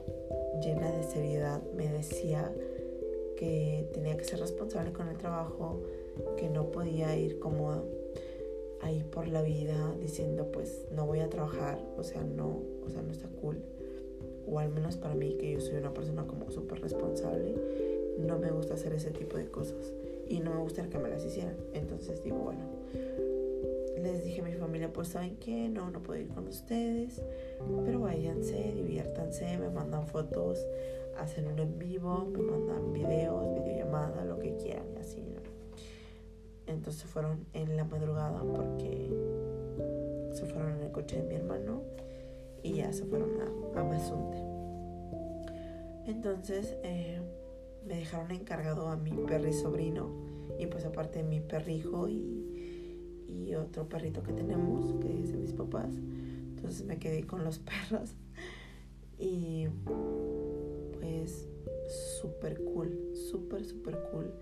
llena 0.63 0.93
de 0.93 1.03
seriedad, 1.03 1.61
me 1.77 1.89
decía 1.89 2.53
que 3.37 3.89
tenía 3.93 4.17
que 4.17 4.25
ser 4.25 4.39
responsable 4.41 4.93
con 4.93 5.09
el 5.09 5.17
trabajo, 5.19 5.83
que 6.37 6.49
no 6.49 6.71
podía 6.71 7.17
ir 7.17 7.39
como 7.39 7.83
ahí 8.81 9.03
por 9.03 9.27
la 9.27 9.43
vida 9.43 9.95
diciendo 10.01 10.51
pues 10.53 10.87
no 10.93 11.05
voy 11.05 11.21
a 11.21 11.29
trabajar, 11.29 11.81
o 11.97 12.05
sea, 12.05 12.23
no, 12.23 12.63
o 12.87 12.91
sea, 12.91 13.03
no 13.03 13.13
está 13.13 13.29
cool. 13.41 13.61
O 14.51 14.59
al 14.59 14.71
menos 14.71 14.97
para 14.97 15.15
mí, 15.15 15.37
que 15.39 15.53
yo 15.53 15.61
soy 15.61 15.77
una 15.77 15.93
persona 15.93 16.27
como 16.27 16.51
súper 16.51 16.81
responsable, 16.81 17.55
no 18.19 18.39
me 18.39 18.51
gusta 18.51 18.75
hacer 18.75 18.93
ese 18.93 19.11
tipo 19.11 19.37
de 19.37 19.49
cosas 19.51 19.93
y 20.29 20.41
no 20.41 20.55
me 20.55 20.61
gustaría 20.61 20.91
que 20.91 20.99
me 20.99 21.09
las 21.09 21.25
hicieran. 21.25 21.57
Entonces 21.73 22.23
digo, 22.23 22.39
bueno, 22.39 22.61
les 24.03 24.25
dije 24.25 24.41
a 24.41 24.45
mi 24.45 24.53
familia, 24.53 24.93
pues 24.93 25.09
saben 25.09 25.37
que 25.37 25.69
no, 25.69 25.91
no 25.91 26.03
puedo 26.03 26.21
ir 26.21 26.29
con 26.29 26.47
ustedes, 26.47 27.23
pero 27.85 28.01
váyanse, 28.01 28.73
diviértanse, 28.75 29.59
me 29.59 29.71
mandan 29.71 30.07
fotos, 30.07 30.59
hacen 31.19 31.47
uno 31.47 31.63
en 31.63 31.79
vivo, 31.79 32.27
me 32.31 32.39
mandan 32.39 32.93
videos, 32.93 33.55
videollamada, 33.55 34.25
lo 34.25 34.39
que 34.39 34.57
quieran 34.57 34.87
y 34.95 34.99
así, 34.99 35.21
¿no? 35.23 35.41
Entonces 36.67 37.05
fueron 37.05 37.47
en 37.55 37.77
la 37.77 37.85
madrugada 37.85 38.43
porque 38.43 39.11
se 40.33 40.45
fueron 40.45 40.77
en 40.77 40.83
el 40.83 40.93
coche 40.93 41.17
de 41.17 41.23
mi 41.23 41.35
hermano 41.35 41.83
y 42.69 42.75
ya 42.77 42.93
se 42.93 43.05
fueron 43.05 43.31
a, 43.41 43.81
a. 43.81 43.85
Entonces 46.07 46.77
eh, 46.83 47.21
me 47.87 47.97
dejaron 47.97 48.31
encargado 48.33 48.89
a 48.89 48.97
mi 48.97 49.13
perri 49.13 49.53
sobrino 49.53 50.11
y 50.59 50.67
pues 50.67 50.85
aparte 50.85 51.23
mi 51.23 51.41
perrijo 51.41 52.09
y, 52.09 53.25
y 53.29 53.55
otro 53.55 53.89
perrito 53.89 54.23
que 54.23 54.33
tenemos 54.33 54.95
que 55.01 55.23
es 55.23 55.33
de 55.33 55.39
mis 55.39 55.53
papás. 55.53 55.95
Entonces 55.95 56.85
me 56.85 56.99
quedé 56.99 57.25
con 57.25 57.45
los 57.45 57.59
perros 57.91 58.15
y 59.19 59.69
pues 60.99 61.49
súper 62.21 62.63
cool, 62.65 63.13
súper, 63.31 63.65
súper 63.65 63.99
cool 64.13 64.33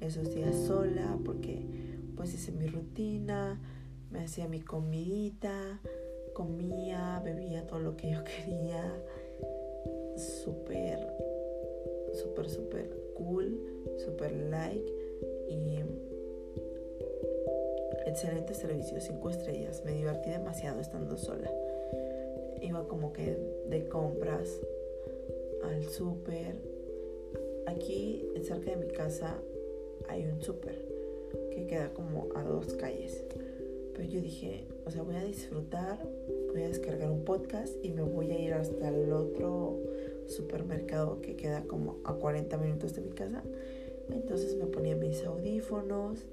esos 0.00 0.34
días 0.34 0.54
sola 0.66 1.18
porque 1.24 1.66
pues 2.16 2.34
hice 2.34 2.52
mi 2.52 2.66
rutina, 2.66 3.60
me 4.10 4.20
hacía 4.20 4.48
mi 4.48 4.60
comidita, 4.60 5.80
comía, 6.36 7.22
bebía 7.24 7.66
todo 7.66 7.78
lo 7.78 7.96
que 7.96 8.10
yo 8.10 8.18
quería, 8.44 8.92
súper, 10.16 10.98
súper, 12.12 12.50
súper 12.50 12.90
cool, 13.14 13.58
súper 14.04 14.32
like 14.32 14.92
y 15.48 15.80
excelente 18.16 18.52
servicio, 18.54 19.00
cinco 19.00 19.30
estrellas, 19.30 19.82
me 19.84 19.92
divertí 19.92 20.30
demasiado 20.30 20.80
estando 20.80 21.16
sola. 21.16 21.50
Iba 22.60 22.86
como 22.86 23.12
que 23.14 23.38
de 23.68 23.88
compras 23.88 24.60
al 25.64 25.84
súper. 25.84 26.56
Aquí 27.66 28.26
cerca 28.42 28.70
de 28.70 28.76
mi 28.76 28.88
casa 28.88 29.38
hay 30.08 30.24
un 30.26 30.40
súper 30.42 30.82
que 31.50 31.66
queda 31.66 31.92
como 31.92 32.28
a 32.34 32.42
dos 32.42 32.74
calles. 32.74 33.24
Pero 33.94 34.08
yo 34.08 34.20
dije, 34.20 34.66
o 34.84 34.90
sea, 34.90 35.02
voy 35.02 35.16
a 35.16 35.24
disfrutar, 35.24 35.98
voy 36.56 36.64
a 36.64 36.68
descargar 36.68 37.10
un 37.10 37.22
podcast 37.22 37.74
y 37.82 37.90
me 37.90 38.00
voy 38.00 38.30
a 38.30 38.38
ir 38.38 38.54
hasta 38.54 38.88
el 38.88 39.12
otro 39.12 39.78
supermercado 40.26 41.20
que 41.20 41.36
queda 41.36 41.64
como 41.64 41.98
a 42.02 42.14
40 42.14 42.56
minutos 42.56 42.94
de 42.94 43.02
mi 43.02 43.10
casa. 43.10 43.42
Entonces 44.08 44.56
me 44.56 44.64
ponía 44.64 44.96
mis 44.96 45.22
audífonos, 45.26 46.24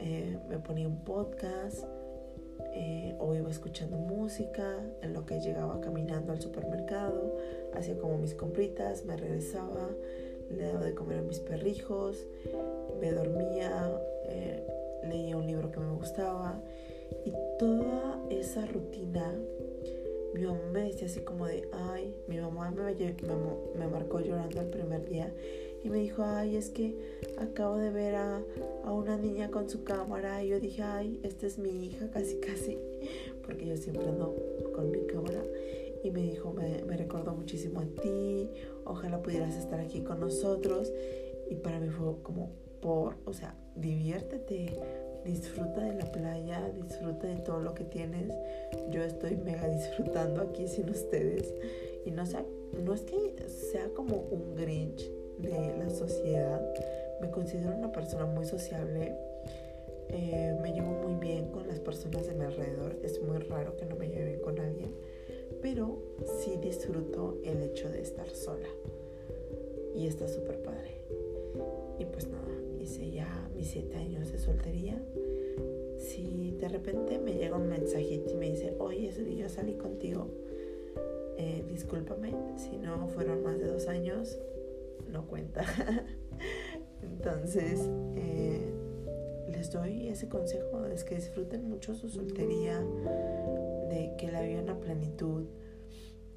eh, 0.00 0.36
me 0.48 0.58
ponía 0.58 0.88
un 0.88 1.04
podcast 1.04 1.84
eh, 2.74 3.14
o 3.20 3.36
iba 3.36 3.48
escuchando 3.48 3.96
música 3.98 4.80
en 5.00 5.12
lo 5.12 5.24
que 5.26 5.38
llegaba 5.38 5.80
caminando 5.80 6.32
al 6.32 6.40
supermercado, 6.40 7.36
hacía 7.72 7.96
como 7.98 8.18
mis 8.18 8.34
compritas, 8.34 9.04
me 9.04 9.16
regresaba, 9.16 9.90
le 10.50 10.64
daba 10.64 10.84
de 10.86 10.94
comer 10.96 11.18
a 11.18 11.22
mis 11.22 11.38
perrijos, 11.38 12.26
me 13.00 13.12
dormía, 13.12 13.92
eh, 14.24 14.66
leía 15.04 15.36
un 15.36 15.46
libro 15.46 15.70
que 15.70 15.78
me 15.78 15.92
gustaba 15.92 16.60
y 17.24 17.32
toda 17.58 18.20
esa 18.30 18.66
rutina 18.66 19.32
mi 20.36 20.44
mamá 20.44 20.60
me 20.70 20.82
decía 20.82 21.06
así 21.06 21.20
como 21.20 21.46
de, 21.46 21.66
ay, 21.72 22.14
mi 22.28 22.38
mamá 22.38 22.70
me, 22.70 22.94
me, 22.94 23.88
marcó 23.88 24.20
llorando 24.20 24.60
el 24.60 24.68
primer 24.68 25.08
día 25.08 25.32
y 25.82 25.88
me 25.88 25.98
dijo, 25.98 26.22
ay, 26.24 26.56
es 26.56 26.68
que 26.68 26.94
acabo 27.38 27.76
de 27.78 27.90
ver 27.90 28.16
a, 28.16 28.42
a, 28.84 28.92
una 28.92 29.16
niña 29.16 29.50
con 29.50 29.70
su 29.70 29.82
cámara 29.82 30.44
y 30.44 30.48
yo 30.48 30.60
dije, 30.60 30.82
ay, 30.82 31.20
esta 31.22 31.46
es 31.46 31.58
mi 31.58 31.86
hija 31.86 32.10
casi 32.10 32.36
casi, 32.36 32.78
porque 33.46 33.66
yo 33.66 33.76
siempre 33.78 34.06
ando 34.06 34.36
con 34.74 34.90
mi 34.90 35.06
cámara. 35.06 35.42
Y 36.04 36.10
me 36.10 36.20
dijo, 36.20 36.52
me, 36.52 36.82
me 36.84 36.96
recordó 36.98 37.34
muchísimo 37.34 37.80
a 37.80 37.86
ti, 38.02 38.50
ojalá 38.84 39.22
pudieras 39.22 39.56
estar 39.56 39.80
aquí 39.80 40.02
con 40.02 40.20
nosotros 40.20 40.92
y 41.50 41.54
para 41.54 41.80
mí 41.80 41.88
fue 41.88 42.14
como 42.22 42.50
por, 42.80 43.16
o 43.24 43.32
sea, 43.32 43.56
diviértete, 43.74 44.78
disfruta 45.26 45.80
de 45.80 45.94
la 45.94 46.10
playa, 46.10 46.70
disfruta 46.74 47.26
de 47.26 47.36
todo 47.36 47.60
lo 47.60 47.74
que 47.74 47.84
tienes. 47.84 48.32
Yo 48.90 49.02
estoy 49.02 49.36
mega 49.36 49.68
disfrutando 49.68 50.40
aquí 50.40 50.66
sin 50.68 50.88
ustedes. 50.88 51.52
Y 52.04 52.10
no, 52.10 52.24
sea, 52.24 52.44
no 52.84 52.94
es 52.94 53.02
que 53.02 53.34
sea 53.48 53.88
como 53.94 54.16
un 54.30 54.54
grinch 54.54 55.10
de 55.38 55.76
la 55.78 55.90
sociedad. 55.90 56.62
Me 57.20 57.30
considero 57.30 57.76
una 57.76 57.92
persona 57.92 58.26
muy 58.26 58.46
sociable. 58.46 59.14
Eh, 60.08 60.56
me 60.62 60.72
llevo 60.72 60.92
muy 60.92 61.14
bien 61.14 61.50
con 61.50 61.66
las 61.66 61.80
personas 61.80 62.26
de 62.26 62.34
mi 62.34 62.44
alrededor. 62.44 62.96
Es 63.02 63.20
muy 63.20 63.38
raro 63.38 63.76
que 63.76 63.86
no 63.86 63.96
me 63.96 64.08
lleve 64.08 64.26
bien 64.26 64.40
con 64.40 64.58
alguien. 64.60 64.94
Pero 65.60 65.98
sí 66.42 66.56
disfruto 66.62 67.38
el 67.44 67.62
hecho 67.62 67.88
de 67.90 68.02
estar 68.02 68.28
sola. 68.28 68.68
Y 69.94 70.06
está 70.06 70.28
súper 70.28 70.62
padre. 70.62 71.00
Y 71.98 72.04
pues 72.04 72.28
nada, 72.28 72.52
hice 72.78 73.10
ya 73.10 73.45
mis 73.56 73.68
siete 73.68 73.96
años 73.96 74.30
de 74.30 74.38
soltería. 74.38 75.02
Si 75.98 76.52
de 76.60 76.68
repente 76.68 77.18
me 77.18 77.34
llega 77.34 77.56
un 77.56 77.68
mensajito 77.68 78.30
y 78.32 78.34
me 78.34 78.50
dice, 78.50 78.74
oye, 78.78 79.10
yo 79.36 79.48
salí 79.48 79.74
contigo, 79.74 80.28
eh, 81.38 81.64
discúlpame, 81.68 82.34
si 82.56 82.76
no 82.76 83.08
fueron 83.08 83.42
más 83.42 83.58
de 83.58 83.66
dos 83.66 83.88
años, 83.88 84.38
no 85.10 85.26
cuenta. 85.26 85.64
Entonces, 87.02 87.80
eh, 88.16 88.72
les 89.50 89.72
doy 89.72 90.08
ese 90.08 90.28
consejo, 90.28 90.86
es 90.86 91.04
que 91.04 91.16
disfruten 91.16 91.68
mucho 91.68 91.94
su 91.94 92.08
soltería, 92.08 92.80
de 93.88 94.14
que 94.18 94.30
la 94.30 94.42
vivan 94.42 94.68
a 94.68 94.78
plenitud, 94.78 95.44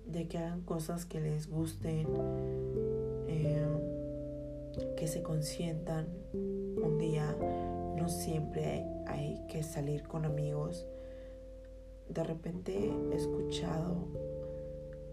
de 0.05 0.27
que 0.27 0.38
hagan 0.38 0.62
cosas 0.62 1.05
que 1.05 1.19
les 1.19 1.47
gusten. 1.47 2.08
Eh, 3.27 3.60
que 4.95 5.08
se 5.08 5.21
consientan 5.21 6.08
un 6.84 6.98
día. 6.98 7.36
No 7.98 8.10
siempre 8.10 8.86
hay 9.08 9.46
que 9.48 9.63
salir 9.63 10.04
con 10.04 10.26
amigos. 10.26 10.88
De 12.08 12.24
repente 12.24 12.92
he 13.12 13.15
escuchado 13.15 14.08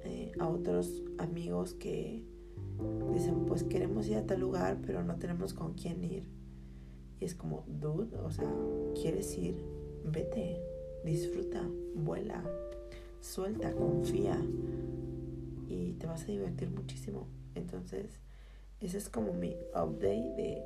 eh, 0.05 0.33
a 0.39 0.49
otros 0.49 1.03
amigos 1.19 1.75
que 1.75 2.25
dicen, 3.13 3.45
pues 3.47 3.65
queremos 3.65 4.07
ir 4.09 4.17
a 4.17 4.27
tal 4.27 4.41
lugar, 4.41 4.79
pero 4.85 5.03
no 5.03 5.17
tenemos 5.17 5.55
con 5.55 5.75
quién 5.75 6.05
ir. 6.05 6.29
Y 7.21 7.25
es 7.25 7.35
como, 7.35 7.65
dude, 7.67 8.17
o 8.19 8.31
sea, 8.31 8.53
¿quieres 9.01 9.37
ir? 9.37 9.57
Vete, 10.05 10.61
disfruta, 11.05 11.69
vuela, 11.95 12.43
suelta, 13.21 13.73
confía 13.73 14.41
y 15.69 15.95
te 15.95 16.07
vas 16.07 16.23
a 16.25 16.27
divertir 16.27 16.71
muchísimo. 16.71 17.27
Entonces, 17.55 18.21
ese 18.81 18.99
es 18.99 19.09
como 19.09 19.33
mi 19.33 19.57
update 19.75 20.35
de 20.37 20.63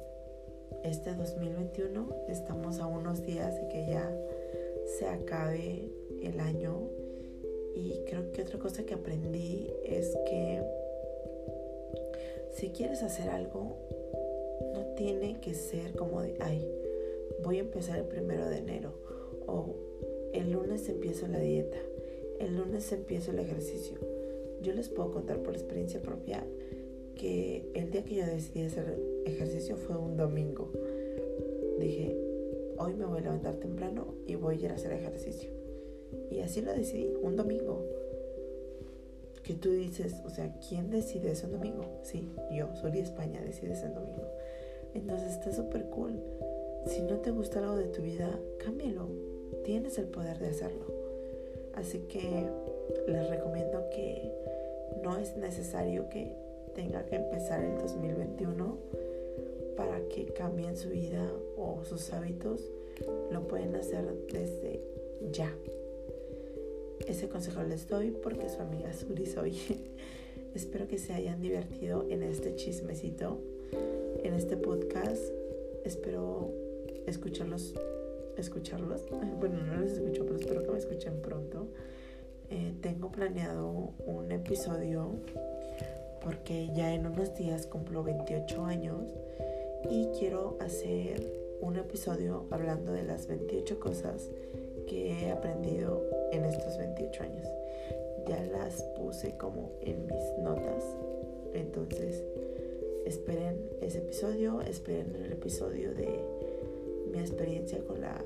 este 0.84 1.14
2021. 1.14 2.08
Estamos 2.28 2.80
a 2.80 2.86
unos 2.86 3.24
días 3.24 3.54
de 3.60 3.68
que 3.68 3.86
ya 3.86 4.10
se 4.98 5.06
acabe 5.06 5.90
el 6.22 6.40
año. 6.40 6.88
Y 7.74 8.00
creo 8.08 8.32
que 8.32 8.42
otra 8.42 8.58
cosa 8.58 8.84
que 8.84 8.94
aprendí 8.94 9.70
es 9.84 10.16
que 10.26 10.62
si 12.52 12.70
quieres 12.70 13.02
hacer 13.02 13.30
algo, 13.30 13.76
no 14.74 14.84
tiene 14.96 15.40
que 15.40 15.54
ser 15.54 15.92
como 15.92 16.20
de, 16.22 16.36
ay, 16.40 16.66
voy 17.42 17.58
a 17.58 17.60
empezar 17.60 17.98
el 17.98 18.06
primero 18.06 18.48
de 18.48 18.58
enero. 18.58 18.92
O 19.46 19.74
el 20.32 20.52
lunes 20.52 20.88
empiezo 20.88 21.26
la 21.28 21.40
dieta. 21.40 21.78
El 22.38 22.56
lunes 22.56 22.90
empiezo 22.92 23.30
el 23.30 23.38
ejercicio. 23.38 23.98
Yo 24.62 24.72
les 24.72 24.88
puedo 24.88 25.10
contar 25.12 25.42
por 25.42 25.54
experiencia 25.54 26.00
propia 26.00 26.44
que 27.14 27.70
el 27.74 27.90
día 27.90 28.04
que 28.04 28.14
yo 28.16 28.26
decidí 28.26 28.64
hacer 28.64 28.98
ejercicio 29.26 29.76
fue 29.76 29.96
un 29.96 30.16
domingo. 30.16 30.70
Dije, 31.78 32.16
hoy 32.78 32.94
me 32.94 33.04
voy 33.06 33.18
a 33.18 33.22
levantar 33.22 33.54
temprano 33.56 34.14
y 34.26 34.34
voy 34.34 34.56
a 34.56 34.64
ir 34.66 34.70
a 34.70 34.74
hacer 34.74 34.92
ejercicio. 34.92 35.50
Y 36.30 36.40
así 36.40 36.60
lo 36.60 36.72
decidí, 36.72 37.14
un 37.22 37.36
domingo. 37.36 37.84
Que 39.42 39.54
tú 39.54 39.72
dices, 39.72 40.14
o 40.24 40.30
sea, 40.30 40.54
¿quién 40.68 40.90
decide 40.90 41.32
ese 41.32 41.46
domingo? 41.46 41.84
Sí, 42.02 42.28
yo, 42.52 42.74
Suri 42.76 43.00
España, 43.00 43.40
decide 43.40 43.72
ese 43.72 43.88
domingo. 43.88 44.26
Entonces 44.94 45.32
está 45.32 45.52
súper 45.52 45.86
cool. 45.86 46.20
Si 46.86 47.02
no 47.02 47.18
te 47.18 47.30
gusta 47.30 47.58
algo 47.60 47.76
de 47.76 47.88
tu 47.88 48.02
vida, 48.02 48.38
cámbialo. 48.58 49.08
Tienes 49.64 49.98
el 49.98 50.06
poder 50.06 50.38
de 50.38 50.48
hacerlo. 50.48 50.86
Así 51.74 52.00
que 52.08 52.46
les 53.06 53.28
recomiendo 53.28 53.88
que 53.90 54.32
no 55.02 55.18
es 55.18 55.36
necesario 55.36 56.08
que 56.08 56.34
tenga 56.74 57.04
que 57.04 57.16
empezar 57.16 57.62
el 57.62 57.78
2021 57.78 58.78
para 59.80 60.06
que 60.10 60.26
cambien 60.26 60.76
su 60.76 60.90
vida 60.90 61.26
o 61.56 61.82
sus 61.86 62.12
hábitos, 62.12 62.70
lo 63.32 63.48
pueden 63.48 63.74
hacer 63.76 64.04
desde 64.30 64.78
ya. 65.32 65.50
Ese 67.06 67.30
consejo 67.30 67.62
les 67.62 67.88
doy 67.88 68.10
porque 68.10 68.50
su 68.50 68.60
amiga 68.60 68.92
Suri 68.92 69.24
soy. 69.24 69.58
Espero 70.54 70.86
que 70.86 70.98
se 70.98 71.14
hayan 71.14 71.40
divertido 71.40 72.04
en 72.10 72.22
este 72.22 72.56
chismecito. 72.56 73.40
En 74.22 74.34
este 74.34 74.58
podcast 74.58 75.22
espero 75.82 76.50
escucharlos, 77.06 77.72
escucharlos. 78.36 79.06
Bueno, 79.40 79.62
no 79.62 79.80
les 79.80 79.92
escucho, 79.92 80.26
pero 80.26 80.36
espero 80.36 80.62
que 80.62 80.72
me 80.72 80.78
escuchen 80.78 81.22
pronto. 81.22 81.68
Eh, 82.50 82.74
tengo 82.82 83.10
planeado 83.10 83.94
un 84.04 84.30
episodio 84.30 85.14
porque 86.22 86.68
ya 86.76 86.92
en 86.92 87.06
unos 87.06 87.34
días 87.34 87.66
cumplo 87.66 88.02
28 88.02 88.62
años 88.66 89.10
y 89.88 90.08
quiero 90.18 90.56
hacer 90.60 91.40
un 91.60 91.76
episodio 91.76 92.46
hablando 92.50 92.92
de 92.92 93.02
las 93.02 93.26
28 93.26 93.80
cosas 93.80 94.28
que 94.86 95.12
he 95.12 95.30
aprendido 95.30 96.02
en 96.32 96.44
estos 96.44 96.76
28 96.78 97.22
años. 97.22 97.46
Ya 98.26 98.42
las 98.44 98.82
puse 98.96 99.36
como 99.36 99.72
en 99.80 100.06
mis 100.06 100.38
notas. 100.42 100.84
Entonces, 101.54 102.22
esperen 103.04 103.56
ese 103.80 103.98
episodio, 103.98 104.60
esperen 104.60 105.14
el 105.16 105.32
episodio 105.32 105.94
de 105.94 106.20
mi 107.10 107.18
experiencia 107.18 107.78
con 107.80 108.00
la... 108.00 108.24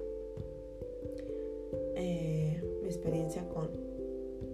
Eh, 1.97 2.61
mi 2.83 2.89
experiencia 2.89 3.49
con 3.49 3.69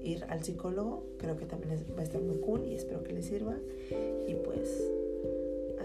ir 0.02 0.24
al 0.28 0.42
psicólogo. 0.42 1.04
Creo 1.18 1.36
que 1.36 1.46
también 1.46 1.84
va 1.96 2.00
a 2.00 2.04
estar 2.04 2.20
muy 2.20 2.38
cool 2.38 2.64
y 2.64 2.74
espero 2.74 3.02
que 3.02 3.12
les 3.12 3.26
sirva. 3.26 3.56
Y 4.26 4.34
pues 4.34 4.90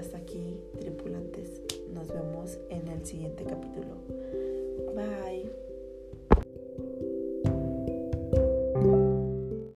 hasta 0.05 0.17
aquí, 0.19 0.59
tripulantes. 0.79 1.63
Nos 1.91 2.07
vemos 2.09 2.59
en 2.69 2.87
el 2.89 3.03
siguiente 3.05 3.43
capítulo. 3.43 3.95
Bye. 4.95 5.44